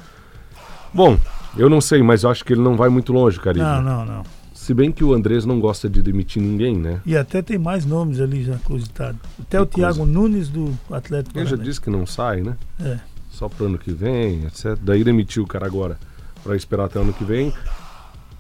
Bom, 0.93 1.19
eu 1.57 1.69
não 1.69 1.81
sei, 1.81 2.03
mas 2.03 2.23
eu 2.23 2.31
acho 2.31 2.45
que 2.45 2.53
ele 2.55 2.63
não 2.63 2.75
vai 2.77 2.89
muito 2.89 3.13
longe, 3.13 3.39
Caribe. 3.39 3.65
Não, 3.65 3.83
não, 3.83 4.05
não. 4.07 4.23
Se 4.65 4.73
bem 4.73 4.91
que 4.91 5.05
o 5.05 5.13
Andrés 5.13 5.45
não 5.45 5.61
gosta 5.61 5.91
de 5.91 6.01
demitir 6.01 6.41
ninguém, 6.41 6.75
né? 6.75 6.99
E 7.05 7.15
até 7.15 7.43
tem 7.43 7.59
mais 7.59 7.85
nomes 7.85 8.19
ali 8.19 8.43
já 8.43 8.57
cogitados. 8.65 9.21
Até 9.39 9.61
o 9.61 9.67
Que 9.67 9.75
coisa. 9.75 9.93
Thiago 9.93 10.11
Nunes 10.11 10.49
do 10.49 10.73
Atlético 10.91 11.39
Ele 11.39 11.45
já 11.45 11.57
disse 11.57 11.79
que 11.79 11.91
não 11.91 12.07
sai, 12.07 12.41
né? 12.41 12.57
É. 12.81 12.99
Só 13.31 13.47
pro 13.47 13.67
ano 13.67 13.77
que 13.77 13.93
vem, 13.93 14.45
etc. 14.47 14.75
Daí 14.81 15.05
demitiu 15.05 15.43
o 15.43 15.47
cara 15.47 15.67
agora 15.67 15.99
pra 16.43 16.57
esperar 16.57 16.87
até 16.87 16.99
o 16.99 17.03
ano 17.03 17.13
que 17.13 17.25
vem. 17.25 17.53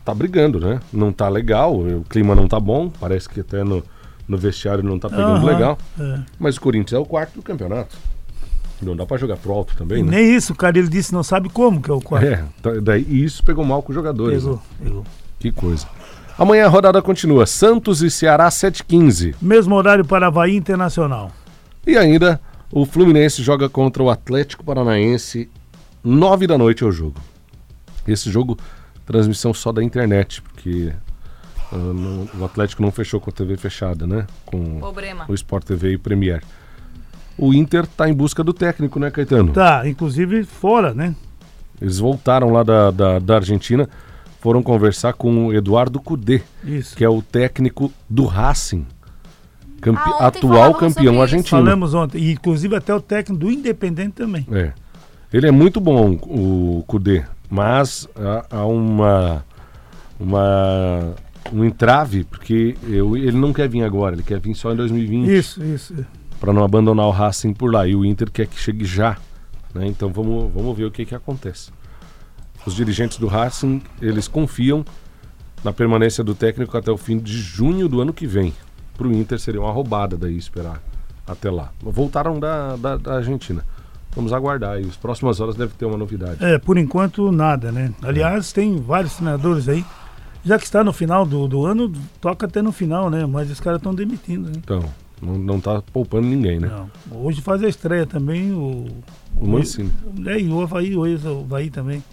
Tá 0.02 0.14
brigando, 0.14 0.58
né? 0.58 0.80
Não 0.90 1.12
tá 1.12 1.28
legal, 1.28 1.78
o 1.78 2.02
clima 2.08 2.34
não 2.34 2.48
tá 2.48 2.58
bom, 2.58 2.88
parece 2.88 3.28
que 3.28 3.40
até 3.40 3.62
no, 3.62 3.82
no 4.26 4.38
vestiário 4.38 4.82
não 4.82 4.98
tá 4.98 5.10
pegando 5.10 5.36
Aham, 5.36 5.44
legal. 5.44 5.78
é. 6.00 6.20
Mas 6.38 6.56
o 6.56 6.60
Corinthians 6.62 6.94
é 6.98 6.98
o 6.98 7.04
quarto 7.04 7.34
do 7.34 7.42
campeonato. 7.42 7.98
Não 8.80 8.96
dá 8.96 9.04
pra 9.04 9.18
jogar 9.18 9.36
pro 9.36 9.52
alto 9.52 9.76
também, 9.76 10.00
E 10.00 10.02
né? 10.02 10.16
nem 10.16 10.34
isso, 10.36 10.54
o 10.54 10.56
cara 10.56 10.78
ele 10.78 10.88
disse 10.88 11.12
não 11.12 11.22
sabe 11.22 11.50
como 11.50 11.82
que 11.82 11.90
é 11.90 11.94
o 11.94 12.00
quarto. 12.00 12.26
É, 12.26 12.42
tá- 12.62 12.80
daí 12.82 13.04
e 13.06 13.22
isso 13.24 13.44
pegou 13.44 13.62
mal 13.62 13.82
com 13.82 13.90
os 13.92 13.94
jogadores. 13.94 14.42
Pegou, 14.42 14.56
né? 14.56 14.62
pegou. 14.82 15.04
Que 15.38 15.52
coisa. 15.52 15.86
Amanhã 16.38 16.66
a 16.66 16.68
rodada 16.68 17.00
continua. 17.00 17.46
Santos 17.46 18.02
e 18.02 18.10
Ceará 18.10 18.48
7h15. 18.48 19.34
Mesmo 19.40 19.74
horário 19.74 20.04
para 20.04 20.26
Havaí 20.26 20.56
Internacional. 20.56 21.30
E 21.86 21.96
ainda 21.96 22.40
o 22.72 22.84
Fluminense 22.84 23.42
joga 23.42 23.68
contra 23.68 24.02
o 24.02 24.10
Atlético 24.10 24.64
Paranaense. 24.64 25.48
9 26.02 26.46
da 26.46 26.58
noite 26.58 26.82
é 26.82 26.86
o 26.86 26.92
jogo. 26.92 27.20
Esse 28.06 28.30
jogo, 28.30 28.58
transmissão 29.06 29.54
só 29.54 29.70
da 29.72 29.82
internet, 29.82 30.42
porque 30.42 30.92
ah, 31.72 31.76
não- 31.76 32.28
o 32.38 32.44
Atlético 32.44 32.82
não 32.82 32.90
fechou 32.90 33.20
com 33.20 33.30
a 33.30 33.32
TV 33.32 33.56
fechada, 33.56 34.06
né? 34.06 34.26
Com 34.44 34.80
Problema. 34.80 35.24
o 35.28 35.34
Sport 35.34 35.64
TV 35.64 35.92
e 35.92 35.96
o 35.96 36.00
Premier. 36.00 36.42
O 37.38 37.54
Inter 37.54 37.86
tá 37.86 38.08
em 38.08 38.12
busca 38.12 38.44
do 38.44 38.52
técnico, 38.52 38.98
né, 39.00 39.10
Caetano? 39.10 39.52
Tá, 39.52 39.88
inclusive 39.88 40.44
fora, 40.44 40.92
né? 40.92 41.14
Eles 41.80 41.98
voltaram 41.98 42.52
lá 42.52 42.62
da, 42.62 42.90
da, 42.90 43.18
da 43.18 43.36
Argentina, 43.36 43.88
foram 44.44 44.62
conversar 44.62 45.14
com 45.14 45.46
o 45.46 45.54
Eduardo 45.54 45.98
Cudê, 45.98 46.42
Isso. 46.62 46.94
que 46.94 47.02
é 47.02 47.08
o 47.08 47.22
técnico 47.22 47.90
do 48.10 48.26
Racing. 48.26 48.84
campe- 49.80 50.02
Ah, 50.04 50.26
atual 50.26 50.74
campeão 50.74 51.22
argentino. 51.22 51.48
Falamos 51.62 51.94
ontem. 51.94 52.18
E 52.22 52.32
inclusive 52.32 52.76
até 52.76 52.94
o 52.94 53.00
técnico 53.00 53.40
do 53.42 53.50
Independente 53.50 54.12
também. 54.12 54.46
É. 54.52 54.72
Ele 55.32 55.48
é 55.48 55.50
muito 55.50 55.80
bom, 55.80 56.12
o 56.24 56.84
Cudê, 56.86 57.24
mas 57.48 58.06
há, 58.14 58.58
há 58.58 58.66
uma, 58.66 59.42
uma 60.20 61.14
um 61.52 61.64
entrave, 61.64 62.24
porque 62.24 62.76
eu- 62.86 63.16
ele 63.16 63.36
não 63.38 63.50
quer 63.52 63.66
vir 63.68 63.82
agora, 63.82 64.14
ele 64.14 64.22
quer 64.22 64.38
vir 64.40 64.54
só 64.54 64.72
em 64.72 64.76
2020, 64.76 65.28
Isso, 65.30 65.62
isso. 65.64 65.94
para 66.38 66.52
não 66.52 66.64
abandonar 66.64 67.06
o 67.06 67.10
Racing 67.10 67.54
por 67.54 67.72
lá. 67.72 67.86
E 67.86 67.94
o 67.96 68.04
Inter 68.04 68.30
quer 68.30 68.46
que 68.46 68.58
chegue 68.60 68.84
já. 68.84 69.16
né? 69.74 69.86
Então 69.86 70.08
vamos, 70.10 70.52
vamos 70.54 70.76
ver 70.76 70.84
o 70.84 70.90
que, 70.90 71.04
que 71.06 71.14
acontece. 71.14 71.70
Os 72.66 72.74
dirigentes 72.74 73.18
do 73.18 73.26
Racing, 73.26 73.82
eles 74.00 74.26
confiam 74.28 74.84
na 75.62 75.72
permanência 75.72 76.22
do 76.24 76.34
técnico 76.34 76.76
até 76.76 76.90
o 76.90 76.96
fim 76.96 77.18
de 77.18 77.36
junho 77.38 77.88
do 77.88 78.00
ano 78.00 78.12
que 78.12 78.26
vem. 78.26 78.52
Para 78.96 79.06
o 79.08 79.12
Inter 79.12 79.38
seria 79.38 79.60
uma 79.60 79.72
roubada 79.72 80.16
daí 80.16 80.36
esperar 80.36 80.80
até 81.26 81.50
lá. 81.50 81.72
Voltaram 81.82 82.38
da, 82.38 82.76
da, 82.76 82.96
da 82.96 83.14
Argentina. 83.16 83.64
Vamos 84.14 84.32
aguardar 84.32 84.72
aí. 84.76 84.84
As 84.86 84.96
próximas 84.96 85.40
horas 85.40 85.56
deve 85.56 85.72
ter 85.74 85.84
uma 85.84 85.96
novidade. 85.96 86.42
É, 86.44 86.58
por 86.58 86.78
enquanto 86.78 87.32
nada, 87.32 87.72
né? 87.72 87.92
Aliás, 88.02 88.52
tem 88.52 88.76
vários 88.80 89.14
treinadores 89.16 89.68
aí. 89.68 89.84
Já 90.44 90.58
que 90.58 90.64
está 90.64 90.84
no 90.84 90.92
final 90.92 91.24
do, 91.26 91.48
do 91.48 91.64
ano, 91.66 91.90
toca 92.20 92.46
até 92.46 92.62
no 92.62 92.70
final, 92.70 93.10
né? 93.10 93.26
Mas 93.26 93.50
os 93.50 93.58
caras 93.58 93.78
estão 93.78 93.94
demitindo, 93.94 94.46
né? 94.50 94.54
Então, 94.58 94.84
não, 95.20 95.36
não 95.38 95.60
tá 95.60 95.82
poupando 95.92 96.26
ninguém, 96.28 96.60
né? 96.60 96.68
Não. 96.68 96.90
Hoje 97.24 97.40
faz 97.40 97.62
a 97.64 97.68
estreia 97.68 98.06
também 98.06 98.52
o. 98.52 98.86
O 99.36 99.48
Mancini. 99.48 99.90
É, 100.26 100.38
e 100.38 100.48
o 100.48 100.60
Havaí, 100.62 100.94
o 100.96 101.04
ex- 101.06 101.24
o 101.24 101.40
Havaí 101.40 101.68
também. 101.70 102.04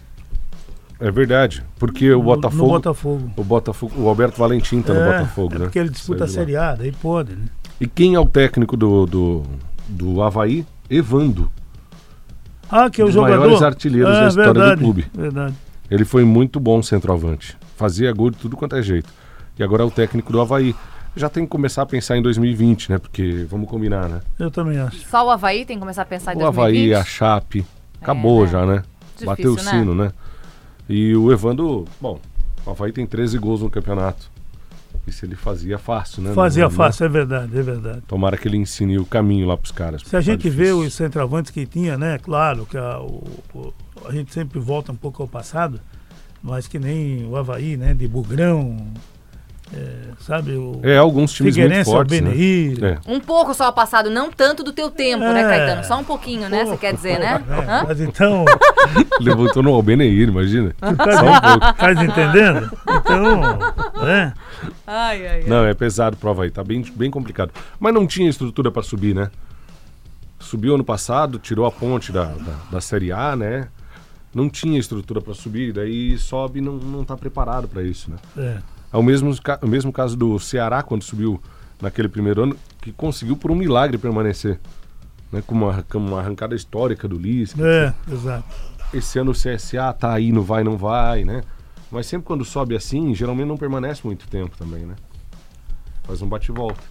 É 1.04 1.10
verdade. 1.10 1.64
Porque 1.78 2.12
o 2.12 2.18
No- 2.18 2.22
Botafogo. 2.24 2.62
No 2.62 2.68
Botafogo. 2.68 3.30
O 3.36 3.44
Botafogo. 3.44 3.92
O 4.02 4.08
Alberto 4.08 4.38
Valentim 4.38 4.80
tá 4.82 4.94
no 4.94 5.00
É, 5.00 5.12
Botafogo, 5.18 5.54
é 5.54 5.58
né? 5.58 5.64
porque 5.64 5.78
ele 5.78 5.88
disputa 5.90 6.24
a. 6.24 6.28
Série 6.28 6.56
A, 6.56 6.74
daí 6.76 6.92
pode, 6.92 7.34
né? 7.34 7.46
E 7.80 7.86
quem 7.88 8.14
é 8.14 8.20
o 8.20 8.26
técnico 8.26 8.76
do, 8.76 9.04
do, 9.06 9.42
do 9.88 10.22
Havaí? 10.22 10.64
Evando. 10.88 11.50
Ah, 12.70 12.88
que 12.88 13.00
é 13.00 13.04
o 13.04 13.08
dos 13.08 13.14
jogador. 13.14 13.40
maiores 13.40 13.62
artilheiros 13.62 14.12
da 14.16 14.28
história 14.28 14.52
do 14.52 14.60
verdade, 14.60 14.80
clube. 14.80 15.06
Verdade. 15.12 15.54
Ele 15.90 16.04
foi 16.04 16.24
muito 16.24 16.60
bom 16.60 16.80
centroavante. 16.82 17.56
Fazia 17.76 18.12
gol 18.12 18.30
de 18.30 18.36
tudo 18.38 18.56
quanto 18.56 18.76
é 18.76 18.82
jeito. 18.82 19.12
E 19.58 19.62
agora 19.62 19.82
é 19.82 19.86
o 19.86 19.90
técnico 19.90 20.32
do 20.32 20.40
Havaí. 20.40 20.74
Já 21.14 21.28
tem 21.28 21.44
que 21.44 21.50
começar 21.50 21.82
a 21.82 21.86
pensar 21.86 22.16
em 22.16 22.22
2020, 22.22 22.90
né? 22.90 22.98
Porque, 22.98 23.44
vamos 23.50 23.68
combinar, 23.68 24.08
né? 24.08 24.20
Eu 24.38 24.50
também 24.50 24.78
acho. 24.78 25.06
Só 25.08 25.26
o 25.26 25.30
Havaí 25.30 25.66
tem 25.66 25.76
que 25.76 25.80
começar 25.80 26.02
a 26.02 26.06
pensar 26.06 26.32
em 26.32 26.36
O 26.36 26.40
2020? 26.40 26.58
Havaí, 26.78 26.94
a 26.94 27.04
Chape. 27.04 27.66
Acabou 28.00 28.44
né? 28.44 28.50
já, 28.50 28.64
né? 28.64 28.82
Difícil, 29.16 29.26
Bateu 29.26 29.52
o 29.52 29.56
né? 29.56 29.62
sino, 29.62 29.94
né? 29.94 30.12
E 30.94 31.16
o 31.16 31.32
Evando, 31.32 31.86
bom, 32.00 32.20
o 32.66 32.70
Havaí 32.70 32.92
tem 32.92 33.06
13 33.06 33.38
gols 33.38 33.62
no 33.62 33.70
campeonato. 33.70 34.30
Isso 35.06 35.24
ele 35.24 35.34
fazia 35.34 35.78
fácil, 35.78 36.22
né? 36.22 36.34
Fazia 36.34 36.64
Não- 36.64 36.70
fácil, 36.70 37.06
é 37.06 37.08
verdade, 37.08 37.58
é 37.58 37.62
verdade. 37.62 38.02
Tomara 38.06 38.36
que 38.36 38.46
ele 38.46 38.58
ensine 38.58 38.98
o 38.98 39.06
caminho 39.06 39.46
lá 39.48 39.56
pros 39.56 39.72
caras. 39.72 40.02
Se 40.02 40.14
a 40.16 40.20
gente 40.20 40.50
vê 40.50 40.70
os 40.70 40.92
centroavantes 40.92 41.50
que 41.50 41.64
tinha, 41.66 41.96
né? 41.96 42.18
Claro 42.18 42.66
que 42.66 42.76
a, 42.76 43.00
o- 43.00 43.24
o- 43.54 43.72
a 44.06 44.12
gente 44.12 44.34
sempre 44.34 44.60
volta 44.60 44.92
um 44.92 44.96
pouco 44.96 45.22
ao 45.22 45.28
passado, 45.28 45.80
mas 46.42 46.68
que 46.68 46.78
nem 46.78 47.24
o 47.26 47.36
Havaí, 47.36 47.76
né? 47.76 47.94
De 47.94 48.06
Bugrão, 48.06 48.76
é, 49.74 49.92
sabe? 50.20 50.52
O 50.52 50.80
É, 50.82 50.98
alguns 50.98 51.32
times 51.32 51.56
muito 51.56 51.84
fortes, 51.84 52.20
né? 52.20 52.32
É. 52.34 52.98
Um 53.10 53.18
pouco 53.18 53.54
só 53.54 53.70
passado, 53.72 54.10
não 54.10 54.30
tanto 54.30 54.62
do 54.62 54.72
teu 54.72 54.90
tempo, 54.90 55.24
né, 55.24 55.40
É. 55.40 55.44
Caetano? 55.44 55.84
Só 55.84 55.98
um 55.98 56.04
pouquinho, 56.04 56.48
né? 56.48 56.64
Você 56.64 56.76
quer 56.76 56.94
dizer, 56.94 57.18
né? 57.18 57.42
Hã? 57.68 57.84
Mas 57.88 58.00
então, 58.00 58.44
Levantou 59.20 59.62
no 59.62 59.72
Albeneir, 59.72 60.28
imagina. 60.28 60.74
tá, 60.78 60.88
Só 60.88 61.24
um 61.24 61.58
pouco. 61.58 61.74
tá 61.78 61.92
entendendo? 61.92 62.70
Então, 62.88 63.40
né? 64.04 64.34
Ai, 64.86 65.26
ai, 65.26 65.40
ai. 65.42 65.44
Não, 65.46 65.64
é 65.64 65.74
pesado 65.74 66.16
pro 66.16 66.30
Havaí, 66.30 66.50
tá 66.50 66.62
bem, 66.62 66.82
bem 66.94 67.10
complicado. 67.10 67.50
Mas 67.80 67.94
não 67.94 68.06
tinha 68.06 68.28
estrutura 68.28 68.70
pra 68.70 68.82
subir, 68.82 69.14
né? 69.14 69.30
Subiu 70.38 70.74
ano 70.74 70.84
passado, 70.84 71.38
tirou 71.38 71.64
a 71.66 71.70
ponte 71.70 72.10
da, 72.12 72.24
da, 72.26 72.54
da 72.72 72.80
Série 72.80 73.12
A, 73.12 73.34
né? 73.36 73.68
Não 74.34 74.48
tinha 74.48 74.78
estrutura 74.78 75.20
pra 75.20 75.34
subir, 75.34 75.72
daí 75.72 76.16
sobe 76.18 76.58
e 76.58 76.62
não, 76.62 76.72
não 76.74 77.04
tá 77.04 77.16
preparado 77.16 77.68
pra 77.68 77.82
isso, 77.82 78.10
né? 78.10 78.16
É. 78.36 78.58
É 78.92 78.96
o 78.96 79.02
mesmo, 79.02 79.34
o 79.62 79.66
mesmo 79.66 79.92
caso 79.92 80.16
do 80.16 80.38
Ceará, 80.38 80.82
quando 80.82 81.02
subiu 81.02 81.40
naquele 81.80 82.08
primeiro 82.08 82.42
ano, 82.42 82.56
que 82.80 82.92
conseguiu 82.92 83.36
por 83.36 83.50
um 83.50 83.54
milagre 83.54 83.96
permanecer. 83.98 84.60
Né? 85.30 85.42
Com, 85.46 85.54
uma, 85.54 85.82
com 85.84 85.98
uma 85.98 86.20
arrancada 86.20 86.54
histórica 86.54 87.08
do 87.08 87.16
Lisca. 87.18 87.60
É, 87.66 87.94
exato. 88.12 88.44
Esse 88.92 89.18
ano 89.18 89.30
o 89.30 89.34
CSA 89.34 89.92
tá 89.92 90.12
aí, 90.12 90.30
não 90.30 90.42
vai, 90.42 90.62
não 90.62 90.76
vai, 90.76 91.24
né? 91.24 91.42
Mas 91.90 92.06
sempre 92.06 92.26
quando 92.26 92.44
sobe 92.44 92.76
assim, 92.76 93.14
geralmente 93.14 93.48
não 93.48 93.56
permanece 93.56 94.02
muito 94.04 94.28
tempo 94.28 94.56
também, 94.56 94.84
né? 94.84 94.94
Faz 96.04 96.20
um 96.20 96.28
bate-volta. 96.28 96.82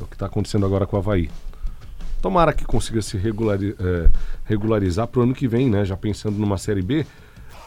É 0.00 0.04
o 0.04 0.06
que 0.06 0.16
tá 0.16 0.26
acontecendo 0.26 0.66
agora 0.66 0.86
com 0.86 0.96
o 0.96 0.98
Havaí. 0.98 1.30
Tomara 2.20 2.52
que 2.52 2.64
consiga 2.64 3.00
se 3.00 3.16
regulari- 3.16 3.74
eh, 3.78 4.10
regularizar 4.44 5.06
pro 5.06 5.22
ano 5.22 5.34
que 5.34 5.48
vem, 5.48 5.68
né? 5.70 5.84
Já 5.84 5.96
pensando 5.96 6.36
numa 6.38 6.58
Série 6.58 6.82
B, 6.82 7.06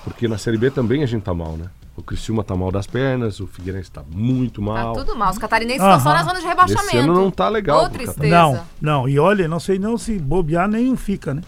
porque 0.04 0.28
na 0.28 0.38
Série 0.38 0.58
B 0.58 0.70
também 0.70 1.02
a 1.04 1.06
gente 1.06 1.24
tá 1.24 1.34
mal, 1.34 1.58
né? 1.58 1.66
O 1.98 2.04
Criciúma 2.04 2.44
tá 2.44 2.56
mal 2.56 2.72
das 2.72 2.86
pernas, 2.86 3.40
o 3.40 3.48
Figueirense 3.48 3.90
tá 3.90 4.04
muito 4.10 4.60
Tá 4.60 4.68
mal. 4.68 4.94
tudo 4.94 5.16
mal. 5.16 5.32
Os 5.32 5.38
catarinenses 5.38 5.82
estão 5.82 6.00
só 6.00 6.10
na 6.14 6.24
zona 6.24 6.40
de 6.42 6.46
rebaixamento. 6.46 6.88
Esse 6.88 6.98
ano 6.98 7.14
não 7.14 7.32
tá 7.32 7.48
legal. 7.48 7.86
Ô, 7.86 7.90
tristeza. 7.90 8.28
Não, 8.28 8.62
não. 8.82 9.08
E 9.10 9.18
olha, 9.18 9.48
não 9.48 9.60
sei 9.60 9.80
não 9.80 9.98
se 9.98 10.20
bobear 10.20 10.68
nenhum 10.68 10.98
fica, 10.98 11.34
né? 11.34 11.42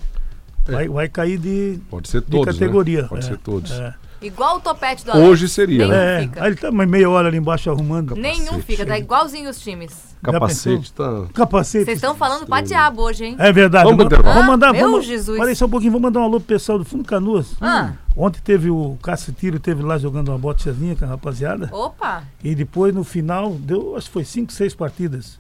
Vai, 0.66 0.88
vai 0.88 1.10
cair 1.10 1.38
de, 1.38 1.80
Pode 1.90 2.10
ser 2.10 2.22
de 2.22 2.28
todos, 2.28 2.54
categoria. 2.54 3.04
né? 3.04 3.08
Pode 3.08 3.26
é, 3.26 3.30
ser 3.30 3.38
todos. 3.38 3.72
É, 3.72 3.94
Igual 4.22 4.58
o 4.58 4.60
topete 4.60 5.06
do 5.06 5.12
Alex. 5.12 5.28
Hoje 5.28 5.48
seria, 5.48 5.80
Nem 5.80 5.90
né? 5.90 6.16
é. 6.16 6.22
fica. 6.22 6.44
Aí 6.44 6.50
ele 6.50 6.56
tá 6.56 6.72
mais 6.72 6.90
meia 6.90 7.10
hora 7.10 7.28
ali 7.28 7.38
embaixo 7.38 7.70
arrumando. 7.70 8.16
Nenhum 8.16 8.46
Capacete. 8.46 8.66
fica, 8.66 8.86
tá 8.86 8.98
igualzinho 8.98 9.50
os 9.50 9.60
times. 9.60 10.16
Capacete 10.24 10.92
tá... 10.94 11.26
Capacete. 11.34 11.86
Vocês 11.86 11.98
estão 11.98 12.16
falando 12.16 12.48
pra 12.48 12.62
diabo 12.62 13.04
hoje, 13.04 13.26
hein? 13.26 13.36
É 13.38 13.52
verdade. 13.52 13.84
Vamos 13.84 13.98
pro 13.98 14.06
intervalo. 14.08 14.34
Vamos 14.34 14.50
mandar. 14.52 14.74
Meu 14.74 14.92
vamos, 14.92 15.06
Jesus. 15.06 15.40
Olha 15.40 15.56
só 15.56 15.66
um 15.66 15.70
pouquinho, 15.70 15.92
vou 15.92 16.02
mandar 16.02 16.22
um 16.22 16.24
alô 16.24 16.40
pro 16.40 16.48
pessoal 16.48 16.80
do 16.80 16.86
Fundo 16.86 17.04
Canoas. 17.04 17.54
Ah. 17.62 17.92
Ontem 18.20 18.42
teve 18.44 18.72
o 18.72 18.98
Cássio 19.04 19.32
Tiro, 19.32 19.60
teve 19.60 19.84
lá 19.84 19.96
jogando 20.00 20.30
uma 20.30 20.40
botezinha 20.40 20.96
com 20.96 21.06
a 21.06 21.08
rapaziada. 21.08 21.70
Opa! 21.72 22.24
E 22.44 22.56
depois 22.56 22.92
no 22.92 23.04
final, 23.04 23.54
deu, 23.54 23.96
acho 23.96 24.08
que 24.08 24.14
foi 24.14 24.26
cinco, 24.26 24.52
seis 24.52 24.74
partidas. 24.74 25.38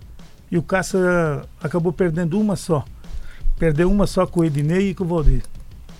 E 0.51 0.59
o 0.59 0.61
Cássio 0.61 0.99
acabou 1.59 1.91
perdendo 1.91 2.39
uma 2.39 2.55
só. 2.55 2.85
Perdeu 3.57 3.89
uma 3.89 4.05
só 4.05 4.27
com 4.27 4.41
o 4.41 4.45
Ednei 4.45 4.91
e 4.91 4.93
com 4.93 5.03
o 5.03 5.07
Valdir. 5.07 5.41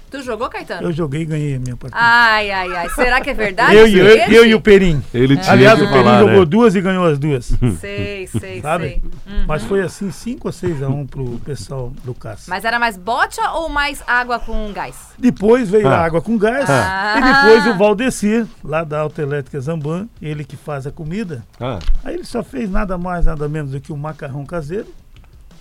Tu 0.10 0.22
jogou, 0.22 0.48
Caetano? 0.50 0.88
Eu 0.88 0.92
joguei 0.94 1.22
e 1.24 1.26
ganhei 1.26 1.56
a 1.56 1.60
minha 1.60 1.76
partida. 1.76 2.00
Ai, 2.02 2.50
ai, 2.50 2.74
ai. 2.76 2.90
Será 2.92 3.20
que 3.20 3.30
é 3.30 3.34
verdade? 3.34 3.76
eu, 3.76 3.86
e- 3.86 3.98
eu, 4.00 4.08
eu 4.08 4.46
e 4.46 4.56
o 4.56 4.62
Perim. 4.62 5.04
Ele 5.14 5.36
tinha 5.36 5.52
Aliás, 5.52 5.78
o 5.82 5.84
Perim 5.86 5.94
falar, 6.04 6.20
jogou 6.22 6.40
né? 6.40 6.46
duas 6.46 6.76
e 6.76 6.82
ganhou 6.82 7.06
as 7.06 7.20
duas. 7.20 7.52
Sei, 7.82 8.26
sei, 8.28 8.62
Sabe? 8.62 8.88
sei. 8.88 9.02
Uhum. 9.28 9.46
Mas 9.48 9.64
foi 9.64 9.82
assim, 9.82 10.10
5 10.10 10.48
ou 10.48 10.52
6 10.54 10.82
a 10.82 10.88
1 10.88 11.08
pro 11.08 11.26
pessoal 11.40 11.92
do 12.06 12.14
Cássio. 12.14 12.50
Mas 12.50 12.64
era 12.64 12.80
mais 12.80 12.96
bocha 12.96 13.52
ou 13.52 13.68
mais 13.68 14.02
água 14.08 14.40
com 14.40 14.72
gás? 14.72 14.96
Depois 15.18 15.70
veio 15.70 15.88
Ah. 15.90 15.98
a 15.98 16.06
água 16.06 16.22
com 16.22 16.38
gás. 16.38 16.70
Ah. 16.70 17.16
E 17.18 17.22
depois 17.58 17.76
o 17.76 17.78
Valdecir, 17.78 18.46
lá 18.64 18.86
da 18.86 19.00
Autoelétrica 19.02 19.60
Zamban, 19.60 20.08
ele 20.22 20.46
que 20.46 20.56
faz 20.56 20.88
a 20.88 20.92
comida. 20.92 21.44
Ah, 21.60 21.80
Aí 22.06 22.14
ele 22.16 22.24
só 22.24 22.42
fez 22.44 22.70
nada 22.70 22.98
mais, 22.98 23.26
nada 23.26 23.48
menos 23.50 23.72
do 23.72 23.82
que 23.82 23.92
um 23.92 23.98
macarrão 23.98 24.46
caseiro, 24.46 24.88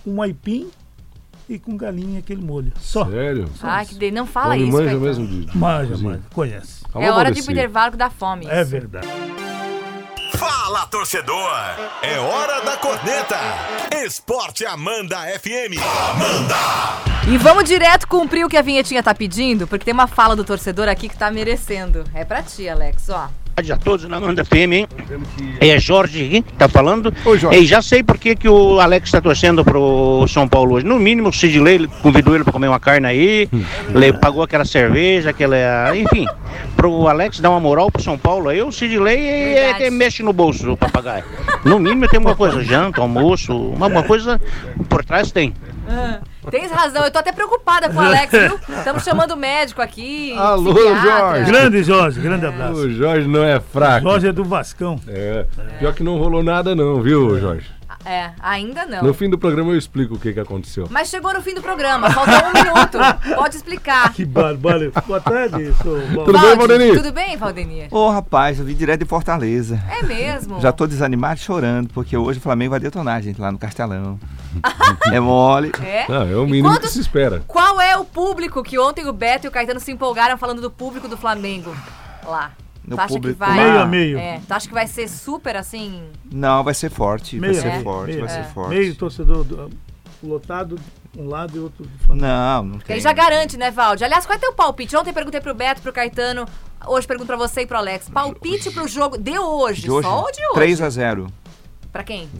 um 0.05 0.21
aipim 0.21 0.69
e 1.49 1.57
com 1.59 1.75
galinha 1.77 2.19
aquele 2.19 2.41
molho. 2.41 2.71
Só. 2.79 3.05
sério? 3.05 3.49
Ai, 3.61 3.85
que 3.85 3.95
de... 3.95 4.11
Não 4.11 4.25
fala 4.25 4.53
Homem 4.55 4.63
isso, 4.63 4.71
manja 4.73 4.85
Caetano. 4.89 5.05
mesmo 5.05 5.27
de, 5.27 5.45
de 5.45 5.57
Manja, 5.57 5.89
cozinha. 5.91 6.09
manja, 6.09 6.23
conhece. 6.33 6.83
Alô, 6.93 7.05
É 7.05 7.11
hora 7.11 7.29
de 7.31 7.39
Valdeci. 7.41 7.51
intervalo 7.51 7.91
que 7.91 7.97
dá 7.97 8.09
fome. 8.09 8.47
É 8.47 8.61
isso. 8.61 8.71
verdade. 8.71 9.07
Fala, 10.35 10.85
torcedor! 10.87 11.49
É 12.01 12.19
hora 12.19 12.61
da 12.61 12.77
corneta! 12.77 13.37
Esporte 14.05 14.65
Amanda 14.65 15.17
FM. 15.39 15.73
E 17.27 17.37
vamos 17.37 17.63
direto 17.63 18.07
cumprir 18.07 18.45
o 18.45 18.49
que 18.49 18.57
a 18.57 18.61
vinhetinha 18.61 19.01
tá 19.01 19.13
pedindo, 19.15 19.65
porque 19.67 19.85
tem 19.85 19.93
uma 19.93 20.07
fala 20.07 20.35
do 20.35 20.43
torcedor 20.43 20.87
aqui 20.87 21.09
que 21.09 21.17
tá 21.17 21.31
merecendo. 21.31 22.03
É 22.13 22.23
pra 22.23 22.43
ti, 22.43 22.69
Alex, 22.69 23.09
ó. 23.09 23.29
Tarde 23.57 23.73
a 23.73 23.77
todos 23.77 24.07
na 24.07 24.19
Manda 24.19 24.45
FM, 24.45 24.71
hein? 24.71 24.87
É 25.59 25.79
Jorge 25.79 26.23
aqui, 26.23 26.41
que 26.43 26.53
tá 26.53 26.69
falando. 26.69 27.11
Oi, 27.25 27.39
Jorge. 27.39 27.59
E 27.59 27.65
já 27.65 27.81
sei 27.81 28.03
por 28.03 28.15
que, 28.19 28.35
que 28.35 28.47
o 28.47 28.79
Alex 28.79 29.09
tá 29.09 29.19
torcendo 29.19 29.65
pro 29.65 30.27
São 30.27 30.47
Paulo 30.47 30.75
hoje. 30.75 30.85
No 30.85 30.99
mínimo, 30.99 31.29
o 31.29 31.33
Sidley 31.33 31.87
convidou 32.03 32.35
ele 32.35 32.43
pra 32.43 32.53
comer 32.53 32.67
uma 32.67 32.79
carne 32.79 33.07
aí, 33.07 33.49
ele 33.95 34.13
pagou 34.13 34.43
aquela 34.43 34.63
cerveja, 34.63 35.31
aquela. 35.31 35.57
Enfim, 35.95 36.27
pro 36.75 37.07
Alex 37.07 37.39
dar 37.39 37.49
uma 37.49 37.59
moral 37.59 37.89
pro 37.89 38.03
São 38.03 38.15
Paulo 38.15 38.49
aí, 38.49 38.61
o 38.61 38.71
Sidley 38.71 39.17
é 39.17 39.73
que 39.73 39.89
mexe 39.89 40.21
no 40.21 40.33
bolso, 40.33 40.73
o 40.73 40.77
papagaio. 40.77 41.23
No 41.65 41.79
mínimo 41.79 42.07
tem 42.07 42.17
alguma 42.17 42.35
coisa, 42.35 42.63
janta, 42.63 43.01
almoço, 43.01 43.57
uma, 43.57 43.87
uma 43.87 44.03
coisa 44.03 44.39
por 44.87 45.03
trás 45.03 45.31
tem. 45.31 45.51
Ah, 45.89 46.19
Tens 46.49 46.71
razão, 46.71 47.03
eu 47.03 47.11
tô 47.11 47.19
até 47.19 47.31
preocupada 47.31 47.89
com 47.89 47.97
o 47.97 47.99
Alex, 47.99 48.31
viu? 48.31 48.59
Estamos 48.77 49.03
chamando 49.03 49.31
o 49.31 49.37
médico 49.37 49.81
aqui. 49.81 50.33
Alô, 50.37 50.73
psiquiatra. 50.73 51.01
Jorge. 51.01 51.51
Grande 51.51 51.83
Jorge, 51.83 52.19
grande 52.21 52.45
abraço. 52.45 52.73
O 52.73 52.91
Jorge 52.91 53.27
não 53.27 53.43
é 53.43 53.59
fraco. 53.59 54.07
Jorge 54.07 54.27
é 54.27 54.31
do 54.31 54.43
Vascão. 54.43 54.99
É. 55.07 55.45
Pior 55.79 55.93
que 55.93 56.03
não 56.03 56.17
rolou 56.17 56.43
nada 56.43 56.75
não, 56.75 57.01
viu, 57.01 57.39
Jorge? 57.39 57.77
É, 58.05 58.31
ainda 58.39 58.85
não. 58.85 59.03
No 59.03 59.13
fim 59.13 59.29
do 59.29 59.37
programa 59.37 59.71
eu 59.71 59.77
explico 59.77 60.15
o 60.15 60.19
que 60.19 60.31
que 60.31 60.39
aconteceu. 60.39 60.87
Mas 60.89 61.09
chegou 61.09 61.33
no 61.33 61.41
fim 61.41 61.53
do 61.53 61.61
programa, 61.61 62.09
faltou 62.09 62.35
um 62.35 62.53
minuto. 62.53 62.97
Pode 63.35 63.57
explicar. 63.57 64.13
Que 64.13 64.23
barbalho. 64.23 64.93
Boa 65.05 65.19
tarde, 65.19 65.73
sou 65.83 65.99
Tudo 66.23 66.31
bem, 66.31 66.41
Valde, 66.41 66.57
Valdemir? 66.57 66.95
Tudo 66.95 67.11
bem, 67.11 67.35
Valdemir? 67.35 67.87
Ô 67.91 68.09
rapaz, 68.09 68.59
eu 68.59 68.65
vim 68.65 68.75
direto 68.75 69.01
de 69.01 69.05
Fortaleza. 69.05 69.81
É 69.89 70.05
mesmo? 70.05 70.61
Já 70.61 70.71
tô 70.71 70.87
desanimado 70.87 71.35
e 71.35 71.43
chorando, 71.43 71.89
porque 71.89 72.15
hoje 72.15 72.39
o 72.39 72.41
Flamengo 72.41 72.71
vai 72.71 72.79
detonar, 72.79 73.21
gente, 73.21 73.41
lá 73.41 73.51
no 73.51 73.57
Castelão. 73.57 74.17
é 75.11 75.19
mole. 75.19 75.71
É? 75.83 76.05
Não, 76.09 76.21
é 76.27 76.35
o 76.35 76.45
mínimo 76.45 76.69
quantos- 76.69 76.87
que 76.89 76.93
se 76.93 76.99
espera. 77.01 77.43
Qual 77.47 77.79
é 77.81 77.97
o 77.97 78.05
público 78.05 78.63
que 78.63 78.77
ontem 78.79 79.05
o 79.07 79.13
Beto 79.13 79.47
e 79.47 79.49
o 79.49 79.51
Caetano 79.51 79.79
se 79.79 79.91
empolgaram 79.91 80.37
falando 80.37 80.61
do 80.61 80.71
público 80.71 81.07
do 81.07 81.17
Flamengo 81.17 81.75
lá? 82.25 82.51
No 82.85 82.95
tu 82.95 83.01
acha 83.01 83.13
público 83.15 83.33
que 83.37 83.39
vai. 83.45 83.55
Meio 83.55 83.79
a 83.81 83.85
meio. 83.85 84.17
É, 84.17 84.39
tu 84.47 84.51
acha 84.53 84.67
que 84.67 84.73
vai 84.73 84.87
ser 84.87 85.09
super 85.09 85.55
assim. 85.57 86.03
Não, 86.31 86.63
vai 86.63 86.73
ser 86.73 86.89
forte, 86.89 87.37
Meio, 87.37 87.53
vai 87.53 87.61
ser 87.61 87.67
é. 87.67 87.81
forte, 87.83 88.07
meio, 88.07 88.19
vai 88.21 88.29
ser 88.29 88.39
é. 88.39 88.43
forte. 88.43 88.69
Meio 88.69 88.95
torcedor 88.95 89.43
do- 89.43 89.69
lotado, 90.23 90.79
um 91.17 91.27
lado 91.27 91.55
e 91.57 91.59
outro 91.59 91.83
do 91.85 91.99
Flamengo. 92.05 92.25
Não, 92.25 92.63
não 92.63 92.79
tem. 92.79 92.95
Ele 92.95 93.01
já 93.03 93.13
garante, 93.13 93.57
né, 93.57 93.69
Valde? 93.71 94.03
Aliás, 94.03 94.25
qual 94.25 94.35
é 94.35 94.39
teu 94.39 94.53
palpite? 94.53 94.95
Ontem 94.95 95.13
perguntei 95.13 95.41
pro 95.41 95.53
Beto, 95.53 95.81
pro 95.81 95.91
Caetano. 95.93 96.45
Hoje 96.85 97.05
pergunto 97.05 97.27
pra 97.27 97.35
você 97.35 97.61
e 97.61 97.67
pro 97.67 97.77
Alex. 97.77 98.09
Palpite 98.09 98.71
pro 98.71 98.87
jogo 98.87 99.17
de 99.17 99.37
hoje, 99.37 99.81
De 99.81 99.91
hoje, 99.91 100.07
só 100.07 100.21
ou 100.21 100.31
de 100.31 100.39
hoje? 100.47 100.53
3 100.55 100.81
a 100.81 100.89
0 100.89 101.27
Pra 101.97 102.03
quem? 102.03 102.29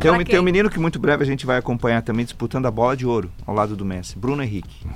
Tem 0.00 0.10
um, 0.10 0.24
tem 0.24 0.38
um 0.38 0.42
menino 0.42 0.70
que 0.70 0.78
muito 0.78 0.98
breve 0.98 1.22
a 1.22 1.26
gente 1.26 1.44
vai 1.44 1.58
acompanhar 1.58 2.00
também 2.02 2.24
disputando 2.24 2.64
a 2.66 2.70
bola 2.70 2.96
de 2.96 3.06
ouro 3.06 3.30
ao 3.46 3.54
lado 3.54 3.76
do 3.76 3.84
Messi, 3.84 4.18
Bruno 4.18 4.42
Henrique. 4.42 4.86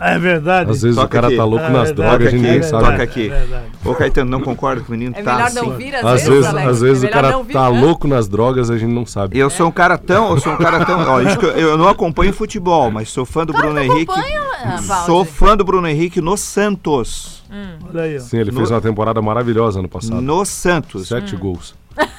É 0.00 0.18
verdade. 0.18 0.70
Às 0.72 0.82
vezes 0.82 0.96
Toca 0.96 1.06
o 1.06 1.10
cara 1.10 1.26
aqui. 1.28 1.36
tá 1.36 1.44
louco 1.44 1.64
Ah, 1.64 1.70
nas 1.70 1.90
é 1.90 1.92
drogas, 1.92 2.14
a 2.14 2.18
verdade, 2.18 2.36
gente 2.36 2.46
é 2.46 2.50
nem 2.50 2.60
verdade. 2.60 2.70
sabe. 2.82 2.84
Toca 2.92 3.02
aqui. 3.04 3.26
É 3.26 3.38
verdade. 3.38 3.64
Ô 3.84 3.94
Caetano, 3.94 4.30
não 4.30 4.40
concorda 4.40 4.82
que 4.82 4.88
o 4.88 4.90
menino 4.90 5.14
É 5.16 5.22
tá 5.22 5.32
melhor 5.34 5.46
assim. 5.46 5.56
não 5.60 5.70
vir 5.76 5.94
às, 5.94 6.04
Às 6.04 6.28
vezes, 6.28 6.46
Alex. 6.46 6.68
às 6.68 6.80
vezes 6.80 7.04
é 7.04 7.06
o 7.06 7.10
cara 7.10 7.38
vir, 7.42 7.52
tá 7.52 7.70
né? 7.70 7.80
louco 7.80 8.08
nas 8.08 8.28
drogas, 8.28 8.70
a 8.70 8.76
gente 8.76 8.92
não 8.92 9.06
sabe. 9.06 9.38
Eu 9.38 9.48
sou 9.48 9.68
um 9.68 9.70
cara 9.70 9.96
tão, 9.96 10.32
eu 10.32 10.40
sou 10.40 10.52
um 10.52 10.56
cara 10.56 10.84
tão, 10.84 10.98
ó, 11.08 11.20
isso 11.22 11.38
que 11.38 11.46
eu, 11.46 11.50
eu 11.52 11.78
não 11.78 11.88
acompanho 11.88 12.32
futebol, 12.32 12.90
mas 12.90 13.08
sou 13.08 13.24
fã 13.24 13.46
do 13.46 13.52
Bruno 13.52 13.78
Henrique. 13.80 14.12
Ah, 14.12 14.80
Valde. 14.82 15.06
Sou 15.06 15.24
fã 15.24 15.56
do 15.56 15.64
Bruno 15.64 15.86
Henrique 15.86 16.20
no 16.20 16.36
Santos. 16.36 17.44
Olha 17.88 18.02
aí, 18.02 18.16
ó. 18.16 18.20
Sim, 18.20 18.38
ele 18.38 18.50
No- 18.50 18.56
fez 18.58 18.70
uma 18.72 18.80
temporada 18.80 19.22
maravilhosa 19.22 19.78
ano 19.78 19.88
passado. 19.88 20.20
No 20.20 20.44
Santos. 20.44 21.06
Sete 21.08 21.36
gols. 21.36 21.74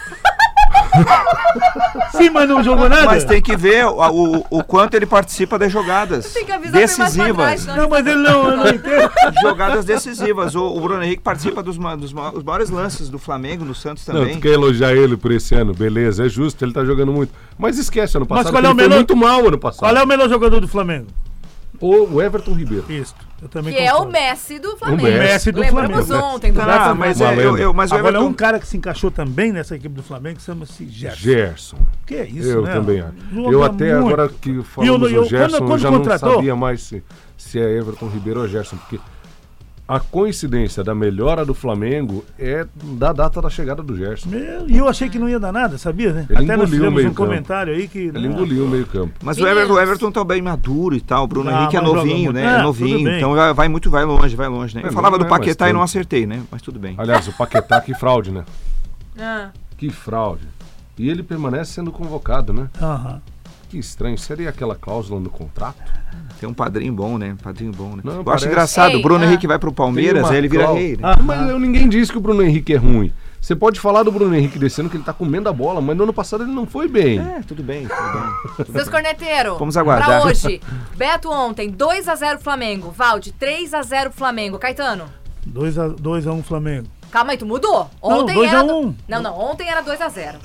Sim, 2.11 2.29
mas 2.29 2.47
não 2.47 2.63
jogou 2.63 2.87
nada? 2.89 3.05
Mas 3.05 3.23
tem 3.23 3.41
que 3.41 3.55
ver 3.55 3.85
o, 3.85 3.97
o, 4.39 4.45
o 4.59 4.63
quanto 4.63 4.95
ele 4.95 5.05
participa 5.05 5.57
das 5.59 5.71
jogadas 5.71 6.33
pra 6.33 6.57
trás, 6.59 6.71
decisivas. 6.71 7.61
senão 7.61 7.77
Não, 7.77 7.89
mas 7.89 8.07
ele 8.07 8.17
não, 8.17 8.49
eu 8.51 8.57
não 8.57 8.67
entendo. 8.73 9.11
Jogadas 9.41 9.85
decisivas. 9.85 10.55
O, 10.55 10.63
o 10.65 10.79
Bruno 10.81 11.03
Henrique 11.03 11.21
participa 11.21 11.61
dos, 11.61 11.77
dos 11.77 12.13
ma- 12.13 12.31
os 12.31 12.43
maiores 12.43 12.69
lances 12.69 13.09
do 13.09 13.19
Flamengo, 13.19 13.65
no 13.65 13.75
Santos 13.75 14.05
Não, 14.07 14.15
também. 14.15 14.35
tu 14.35 14.41
quer 14.41 14.49
elogiar 14.53 14.93
ele 14.93 15.17
por 15.17 15.31
esse 15.31 15.53
ano, 15.55 15.73
beleza, 15.73 16.25
é 16.25 16.29
justo, 16.29 16.63
ele 16.63 16.73
tá 16.73 16.83
jogando 16.85 17.11
muito. 17.11 17.33
Mas 17.57 17.77
esquece, 17.77 18.17
ano 18.17 18.25
Mas 18.29 18.39
passado 18.39 18.53
qual 18.53 18.63
é 18.63 18.65
ele 18.67 18.73
o 18.73 18.75
foi 18.75 18.83
melhor- 18.83 18.95
muito 18.97 19.15
mal 19.15 19.47
ano 19.47 19.57
passado. 19.57 19.79
Qual 19.79 19.95
é 19.95 20.03
o 20.03 20.07
melhor 20.07 20.29
jogador 20.29 20.59
do 20.59 20.67
Flamengo? 20.67 21.07
O... 21.79 22.13
o 22.15 22.21
Everton 22.21 22.53
Ribeiro. 22.53 22.85
Isso, 22.89 23.13
eu 23.41 23.47
também 23.49 23.73
Que 23.73 23.79
é 23.81 23.91
o 23.93 23.97
concordo. 23.97 24.11
Messi 24.13 24.59
do 24.59 24.77
Flamengo. 24.77 25.03
Messi. 25.03 25.19
Messi 25.19 25.51
do 25.51 25.59
Lembramos 25.59 26.07
Flamengo. 26.07 26.27
ontem 26.35 26.51
do 26.53 26.61
Ah, 26.61 26.95
Messi. 26.95 27.19
mas, 27.19 27.21
é, 27.21 27.45
eu, 27.45 27.57
eu- 27.57 27.73
mas 27.73 27.91
o 27.91 27.95
Agora, 27.95 28.09
Everton... 28.17 28.27
um 28.29 28.33
cara 28.33 28.59
que 28.59 28.67
se 28.67 28.77
encaixou 28.77 29.11
também 29.11 29.51
nessa 29.51 29.75
equipe 29.75 29.93
do 29.95 30.03
Flamengo 30.03 30.39
chama-se 30.41 30.87
Gerson. 30.87 31.17
Gerson. 31.21 31.77
Que 32.05 32.15
é 32.15 32.25
isso, 32.25 32.47
eu 32.49 32.61
né? 32.63 32.73
também 32.73 32.99
acho. 33.01 33.13
Joga 33.33 33.51
Eu 33.51 33.63
até 33.63 33.93
muito. 33.93 34.07
agora 34.13 34.29
que 34.29 34.49
eu- 34.55 34.63
falamos 34.63 35.11
eu- 35.11 35.21
o 35.21 35.25
Gerson, 35.25 35.57
quando- 35.57 35.61
eu 35.63 35.67
quando 35.67 35.79
já 35.81 35.89
contratou- 35.91 36.29
não 36.29 36.35
sabia 36.37 36.55
mais 36.55 36.81
se, 36.81 37.03
se 37.37 37.59
é 37.59 37.77
Everton 37.77 38.07
Ribeiro 38.07 38.41
ou 38.41 38.47
Gerson, 38.47 38.77
porque 38.77 38.99
a 39.87 39.99
coincidência 39.99 40.83
da 40.83 40.95
melhora 40.95 41.45
do 41.45 41.53
Flamengo 41.53 42.25
é 42.39 42.65
da 42.97 43.13
data 43.13 43.39
da 43.41 43.49
chegada 43.51 43.83
do 43.83 43.95
Gerson. 43.95 44.29
E 44.67 44.75
eu 44.77 44.87
achei 44.89 45.09
que 45.09 45.19
não 45.19 45.29
ia 45.29 45.39
dar 45.39 45.51
nada, 45.51 45.77
sabia? 45.77 46.11
Né? 46.11 46.25
Ele 46.29 46.43
Até 46.45 46.57
nós 46.57 46.69
fizemos 46.69 46.91
um 46.91 46.95
meio-campo. 46.95 47.15
comentário 47.17 47.73
aí 47.73 47.87
que. 47.87 47.99
Ele 47.99 48.27
engoliu 48.27 48.65
o 48.65 48.67
meio 48.67 48.87
campo. 48.87 49.13
Mas 49.21 49.37
o. 49.37 49.45
Everton, 49.45 49.73
o 49.73 49.79
Everton 49.79 50.11
tá 50.11 50.23
bem 50.23 50.41
maduro 50.41 50.95
e 50.95 51.01
tal. 51.01 51.25
O 51.25 51.27
Bruno 51.27 51.49
Ah, 51.51 51.59
Henrique 51.61 51.77
é 51.77 51.81
novinho, 51.81 52.15
muito. 52.17 52.33
né? 52.33 52.45
É, 52.45 52.59
É 52.59 52.61
novinho. 52.63 53.09
Então 53.11 53.35
vai, 53.53 53.67
muito, 53.67 53.89
vai 53.91 54.03
longe, 54.05 54.35
vai 54.35 54.47
longe, 54.47 54.75
né? 54.75 54.81
É, 54.83 54.87
Eu 54.87 54.91
falava 54.91 55.17
não 55.17 55.19
do 55.19 55.25
é 55.27 55.29
mais 55.29 55.39
Paquetá 55.41 55.69
e 55.69 55.73
não 55.73 55.81
acertei, 55.83 56.25
né? 56.25 56.41
Mas 56.49 56.61
tudo 56.63 56.79
bem. 56.79 56.95
Aliás, 56.97 57.27
o 57.27 57.33
Paquetá, 57.33 57.79
que 57.79 57.93
fraude, 57.93 58.31
né? 58.31 58.43
Ah, 59.19 59.49
Que 59.77 59.89
fraude. 59.91 60.47
E 60.97 61.09
ele 61.09 61.21
permanece 61.21 61.73
sendo 61.73 61.91
convocado, 61.91 62.51
né? 62.53 62.69
Aham. 62.81 63.21
Que 63.75 63.79
estranho. 63.79 64.17
Seria 64.17 64.47
aquela 64.47 64.73
cláusula 64.73 65.19
no 65.19 65.29
contrato? 65.29 65.75
Tem 66.39 66.47
um 66.47 66.53
padrinho 66.53 66.93
bom, 66.93 67.17
né? 67.17 67.35
Padrinho 67.43 67.73
bom, 67.73 67.97
né? 67.97 68.01
Não, 68.05 68.13
eu 68.13 68.23
parece- 68.23 68.45
acho 68.45 68.51
engraçado. 68.53 68.91
Ei, 68.91 68.95
o 68.95 69.01
Bruno 69.01 69.25
ah. 69.25 69.27
Henrique 69.27 69.45
vai 69.45 69.59
pro 69.59 69.69
Palmeiras, 69.73 70.31
aí 70.31 70.37
ele 70.37 70.47
vira 70.47 70.63
cláusula- 70.63 70.81
rei. 70.87 70.95
Né? 70.95 71.01
Ah, 71.03 71.17
Mas 71.21 71.49
eu- 71.49 71.59
ninguém 71.59 71.89
disse 71.89 72.09
que 72.09 72.17
o 72.17 72.21
Bruno 72.21 72.41
Henrique 72.41 72.73
é 72.73 72.77
ruim. 72.77 73.11
Você 73.41 73.53
pode 73.53 73.81
falar 73.81 74.03
do 74.03 74.13
Bruno 74.13 74.33
Henrique 74.33 74.57
desse 74.57 74.79
ano 74.79 74.89
que 74.89 74.95
ele 74.95 75.03
tá 75.03 75.11
comendo 75.11 75.49
a 75.49 75.53
bola, 75.53 75.81
mas 75.81 75.97
no 75.97 76.03
ano 76.03 76.13
passado 76.13 76.43
ele 76.45 76.53
não 76.53 76.65
foi 76.65 76.87
bem. 76.87 77.19
É, 77.19 77.41
tudo 77.45 77.61
bem, 77.61 77.85
tudo 77.85 78.63
bem. 78.63 78.65
seus 78.71 78.87
corneteiros. 78.87 79.59
Vamos 79.59 79.75
aguardar. 79.75 80.21
Pra 80.21 80.29
hoje. 80.29 80.61
Beto 80.95 81.29
ontem, 81.29 81.69
2x0 81.69 82.39
Flamengo. 82.39 82.91
Valde, 82.91 83.33
3x0 83.37 84.09
Flamengo. 84.09 84.57
Caetano. 84.57 85.03
2x1 85.45 86.41
Flamengo. 86.43 86.87
Calma 87.11 87.31
aí, 87.33 87.37
tu 87.37 87.45
mudou? 87.45 87.89
Não, 88.01 88.21
Ontem 88.21 88.35
2 88.35 88.53
a 88.53 88.55
era. 88.59 88.63
1. 88.63 88.67
do- 88.91 88.95
Não, 89.05 89.21
não, 89.21 89.37
ontem 89.37 89.67
era 89.69 89.81
2x0. 89.83 90.37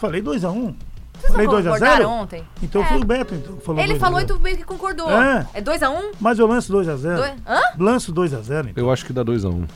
Falei 0.00 0.22
2x1. 0.22 0.74
Vocês 1.20 1.32
Falei 1.32 1.46
não 1.46 1.52
2 1.54 1.66
a 1.66 1.70
concordaram 1.70 1.96
0? 1.96 2.08
ontem? 2.10 2.44
Então 2.62 2.82
É. 2.82 2.86
foi 2.86 2.96
o 2.98 3.04
Beto 3.04 3.34
então, 3.34 3.56
falou 3.58 3.80
Ele 3.80 3.88
2 3.92 4.02
a 4.02 4.06
falou 4.06 4.20
e 4.20 4.22
0. 4.26 4.34
tu 4.36 4.42
meio 4.42 4.56
que 4.56 4.64
concordou. 4.64 5.10
É. 5.10 5.46
É 5.54 5.60
2x1? 5.60 6.12
Mas 6.20 6.38
eu 6.38 6.46
lanço 6.46 6.72
2x0. 6.72 7.16
Dois- 7.16 7.32
Hã? 7.46 7.60
Lanço 7.78 8.12
2x0. 8.12 8.68
Então. 8.70 8.84
Eu 8.84 8.90
acho 8.90 9.04
que 9.04 9.12
dá 9.12 9.22
2x1. 9.24 9.66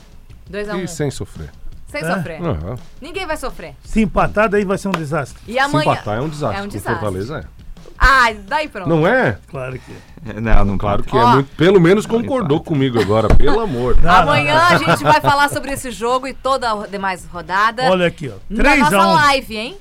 2x1. 0.50 0.82
E 0.84 0.88
sem 0.88 1.10
sofrer. 1.10 1.50
Sem 1.88 2.00
É. 2.02 2.14
sofrer. 2.14 2.40
Aham. 2.42 2.76
Ninguém 3.00 3.26
vai 3.26 3.36
sofrer. 3.36 3.74
Se 3.84 4.00
empatar, 4.00 4.48
daí 4.48 4.64
vai 4.64 4.78
ser 4.78 4.88
um 4.88 4.92
desastre. 4.92 5.38
E 5.46 5.52
Se 5.52 5.58
amanhã. 5.58 5.82
empatar 5.92 6.18
é 6.18 6.20
um 6.20 6.28
desastre. 6.28 6.58
É 6.58 6.62
um 6.62 6.64
O 6.64 6.68
desastre. 6.68 6.94
Fortaleza 6.94 7.38
é. 7.38 7.61
Ah, 8.04 8.32
daí 8.48 8.68
pronto. 8.68 8.88
Não 8.88 9.06
é? 9.06 9.38
Claro 9.48 9.78
que 9.78 9.92
é. 9.92 10.30
É, 10.36 10.40
Não, 10.40 10.64
não 10.64 10.78
Claro 10.78 11.02
que 11.04 11.16
é 11.16 11.20
Ó. 11.20 11.34
muito. 11.34 11.54
Pelo 11.56 11.80
menos 11.80 12.04
concordou 12.04 12.60
comigo 12.60 13.00
agora, 13.00 13.28
pelo 13.28 13.60
amor. 13.60 13.96
Não, 14.02 14.10
Amanhã 14.10 14.56
a 14.56 14.76
gente 14.76 15.02
vai 15.04 15.20
falar 15.20 15.48
sobre 15.50 15.72
esse 15.72 15.90
jogo 15.92 16.26
e 16.26 16.34
toda 16.34 16.70
a 16.72 16.86
demais 16.86 17.24
rodada. 17.26 17.84
Olha 17.84 18.06
aqui, 18.08 18.28
ó. 18.28 18.34
na 18.50 18.76
nossa 18.76 18.96
3x1. 18.96 19.14
live, 19.14 19.56
hein? 19.56 19.76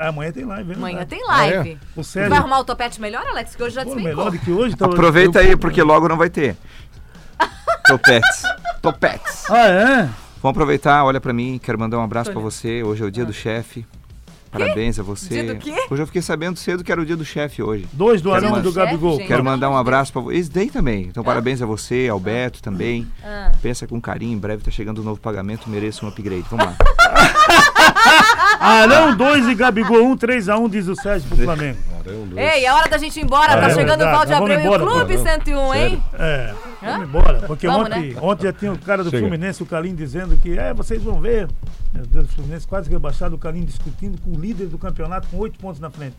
Amanhã 0.00 0.32
tem 0.32 0.44
live, 0.46 0.70
hein? 0.70 0.76
Amanhã 0.78 1.06
tem 1.06 1.20
Ah, 1.28 1.46
é? 1.46 1.56
live. 1.56 1.78
O 1.94 2.02
Sérgio. 2.02 2.30
vai 2.30 2.38
arrumar 2.38 2.60
o 2.60 2.64
topete 2.64 2.98
melhor, 3.00 3.22
Alex? 3.26 3.54
Que 3.54 3.62
hoje 3.62 3.74
já 3.74 3.84
Pô, 3.84 3.94
despencou. 3.94 4.16
melhor 4.24 4.30
do 4.30 4.38
que 4.38 4.50
hoje. 4.50 4.74
Tá... 4.76 4.86
Aproveita 4.86 5.40
aí, 5.40 5.54
porque 5.56 5.82
logo 5.82 6.08
não 6.08 6.16
vai 6.16 6.30
ter. 6.30 6.56
Topetes. 7.86 8.42
Topetes. 8.80 9.50
Ah, 9.50 9.66
é? 9.68 9.96
Vamos 10.42 10.54
aproveitar, 10.56 11.04
olha 11.04 11.20
pra 11.20 11.32
mim, 11.32 11.60
quero 11.62 11.78
mandar 11.78 11.98
um 11.98 12.02
abraço 12.02 12.30
pra 12.30 12.40
você. 12.40 12.82
Hoje 12.82 13.02
é 13.02 13.06
o 13.06 13.10
dia 13.10 13.24
do 13.26 13.32
chefe. 13.32 13.84
Parabéns 14.50 14.98
a 14.98 15.02
você. 15.02 15.42
Dia 15.42 15.54
do 15.54 15.60
quê? 15.60 15.74
Hoje 15.90 16.02
eu 16.02 16.06
fiquei 16.06 16.22
sabendo 16.22 16.58
cedo 16.58 16.82
que 16.82 16.90
era 16.90 17.00
o 17.00 17.04
dia 17.06 17.16
do 17.16 17.24
chefe 17.24 17.62
hoje. 17.62 17.86
Dois 17.92 18.22
do 18.22 18.32
Arão 18.32 18.58
e 18.58 18.62
do 18.62 18.72
Gabigol. 18.72 19.18
Gente. 19.18 19.26
Quero 19.28 19.44
mandar 19.44 19.68
um 19.70 19.76
abraço 19.76 20.12
pra 20.12 20.22
você. 20.22 20.36
Esse 20.36 20.50
daí 20.50 20.70
também. 20.70 21.02
Então, 21.02 21.22
parabéns 21.22 21.60
a 21.60 21.66
você, 21.66 22.08
ao 22.10 22.18
Beto 22.18 22.62
também. 22.62 23.06
Ah. 23.24 23.52
Pensa 23.60 23.86
com 23.86 24.00
carinho, 24.00 24.32
em 24.34 24.38
breve 24.38 24.62
tá 24.62 24.70
chegando 24.70 25.00
um 25.00 25.04
novo 25.04 25.20
pagamento, 25.20 25.68
mereço 25.68 26.04
um 26.04 26.08
upgrade. 26.08 26.44
Vamos 26.50 26.66
lá. 26.66 26.76
Arão 28.60 29.16
2 29.16 29.48
e 29.48 29.54
Gabigol 29.54 30.04
1, 30.12 30.16
3x1, 30.16 30.70
diz 30.70 30.88
o 30.88 30.96
Sérgio 30.96 31.28
pro 31.28 31.38
Flamengo. 31.38 31.78
Caramba, 32.04 32.26
dois. 32.26 32.36
Ei, 32.54 32.64
é 32.64 32.72
hora 32.72 32.88
da 32.88 32.98
gente 32.98 33.18
ir 33.18 33.24
embora. 33.24 33.56
tá 33.56 33.68
É 33.68 33.74
chegando 33.74 34.02
o 34.02 34.04
Valde 34.04 34.32
Abreu 34.34 34.60
e 34.60 34.68
o 34.68 34.78
Clube 34.78 35.16
pô. 35.16 35.22
101, 35.22 35.74
hein? 35.74 36.02
É, 36.18 36.54
vamos 36.82 37.08
embora. 37.08 37.38
Porque 37.46 37.66
Vamos, 37.66 37.86
ontem, 37.86 38.12
né? 38.14 38.20
ontem 38.22 38.42
já 38.44 38.52
tinha 38.52 38.72
o 38.72 38.78
cara 38.78 39.02
do 39.04 39.10
Chega. 39.10 39.22
Fluminense, 39.26 39.62
o 39.62 39.66
Calim, 39.66 39.94
dizendo 39.94 40.36
que 40.36 40.58
é, 40.58 40.72
vocês 40.74 41.02
vão 41.02 41.20
ver. 41.20 41.48
Meu 41.92 42.06
Deus, 42.06 42.26
o 42.26 42.32
Fluminense 42.34 42.66
quase 42.66 42.88
rebaixado, 42.90 43.34
o 43.34 43.38
Calim 43.38 43.64
discutindo 43.64 44.20
com 44.20 44.30
o 44.30 44.40
líder 44.40 44.66
do 44.68 44.78
campeonato 44.78 45.28
com 45.28 45.38
oito 45.38 45.58
pontos 45.58 45.80
na 45.80 45.90
frente. 45.90 46.14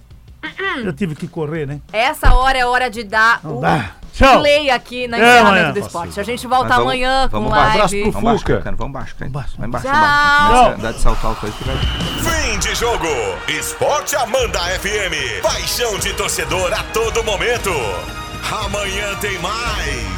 Eu 0.83 0.93
tive 0.93 1.15
que 1.15 1.27
correr, 1.27 1.65
né? 1.67 1.81
Essa 1.91 2.33
hora 2.33 2.57
é 2.57 2.65
hora 2.65 2.89
de 2.89 3.03
dar 3.03 3.41
Não 3.43 3.57
o 3.57 3.61
dá. 3.61 3.91
Tchau. 4.13 4.39
play 4.39 4.69
aqui 4.69 5.05
na 5.07 5.17
É, 5.17 5.21
encerramento 5.41 5.73
do 5.73 5.79
esporte. 5.85 6.19
A 6.19 6.23
gente 6.23 6.47
volta 6.47 6.69
vamos- 6.69 6.83
amanhã 6.85 7.27
com 7.29 7.37
vamos 7.39 7.49
baixo. 7.51 7.65
live. 7.77 7.79
Abraço 7.79 8.11
Vamos 8.11 8.23
baixo, 8.23 8.39
Fuca. 8.39 8.75
Vamos 8.77 8.93
baixo, 8.93 9.15
Caetano. 9.15 9.31
Baixo. 9.33 9.57
Vai 9.57 9.67
embaixo, 9.67 9.87
Tchau. 9.87 10.77
dar 10.77 10.93
de 10.93 10.99
salto 10.99 11.27
alto 11.27 11.45
aí 11.45 11.51
que 11.51 11.63
vai. 11.65 11.75
Fim 12.53 12.59
de 12.59 12.75
jogo. 12.75 13.05
Esporte 13.49 14.15
Amanda 14.15 14.59
FM. 14.79 15.41
Paixão 15.43 15.99
de 15.99 16.13
torcedor 16.13 16.73
a 16.73 16.83
todo 16.93 17.21
momento. 17.23 17.71
Amanhã 18.63 19.15
tem 19.19 19.37
mais. 19.39 20.17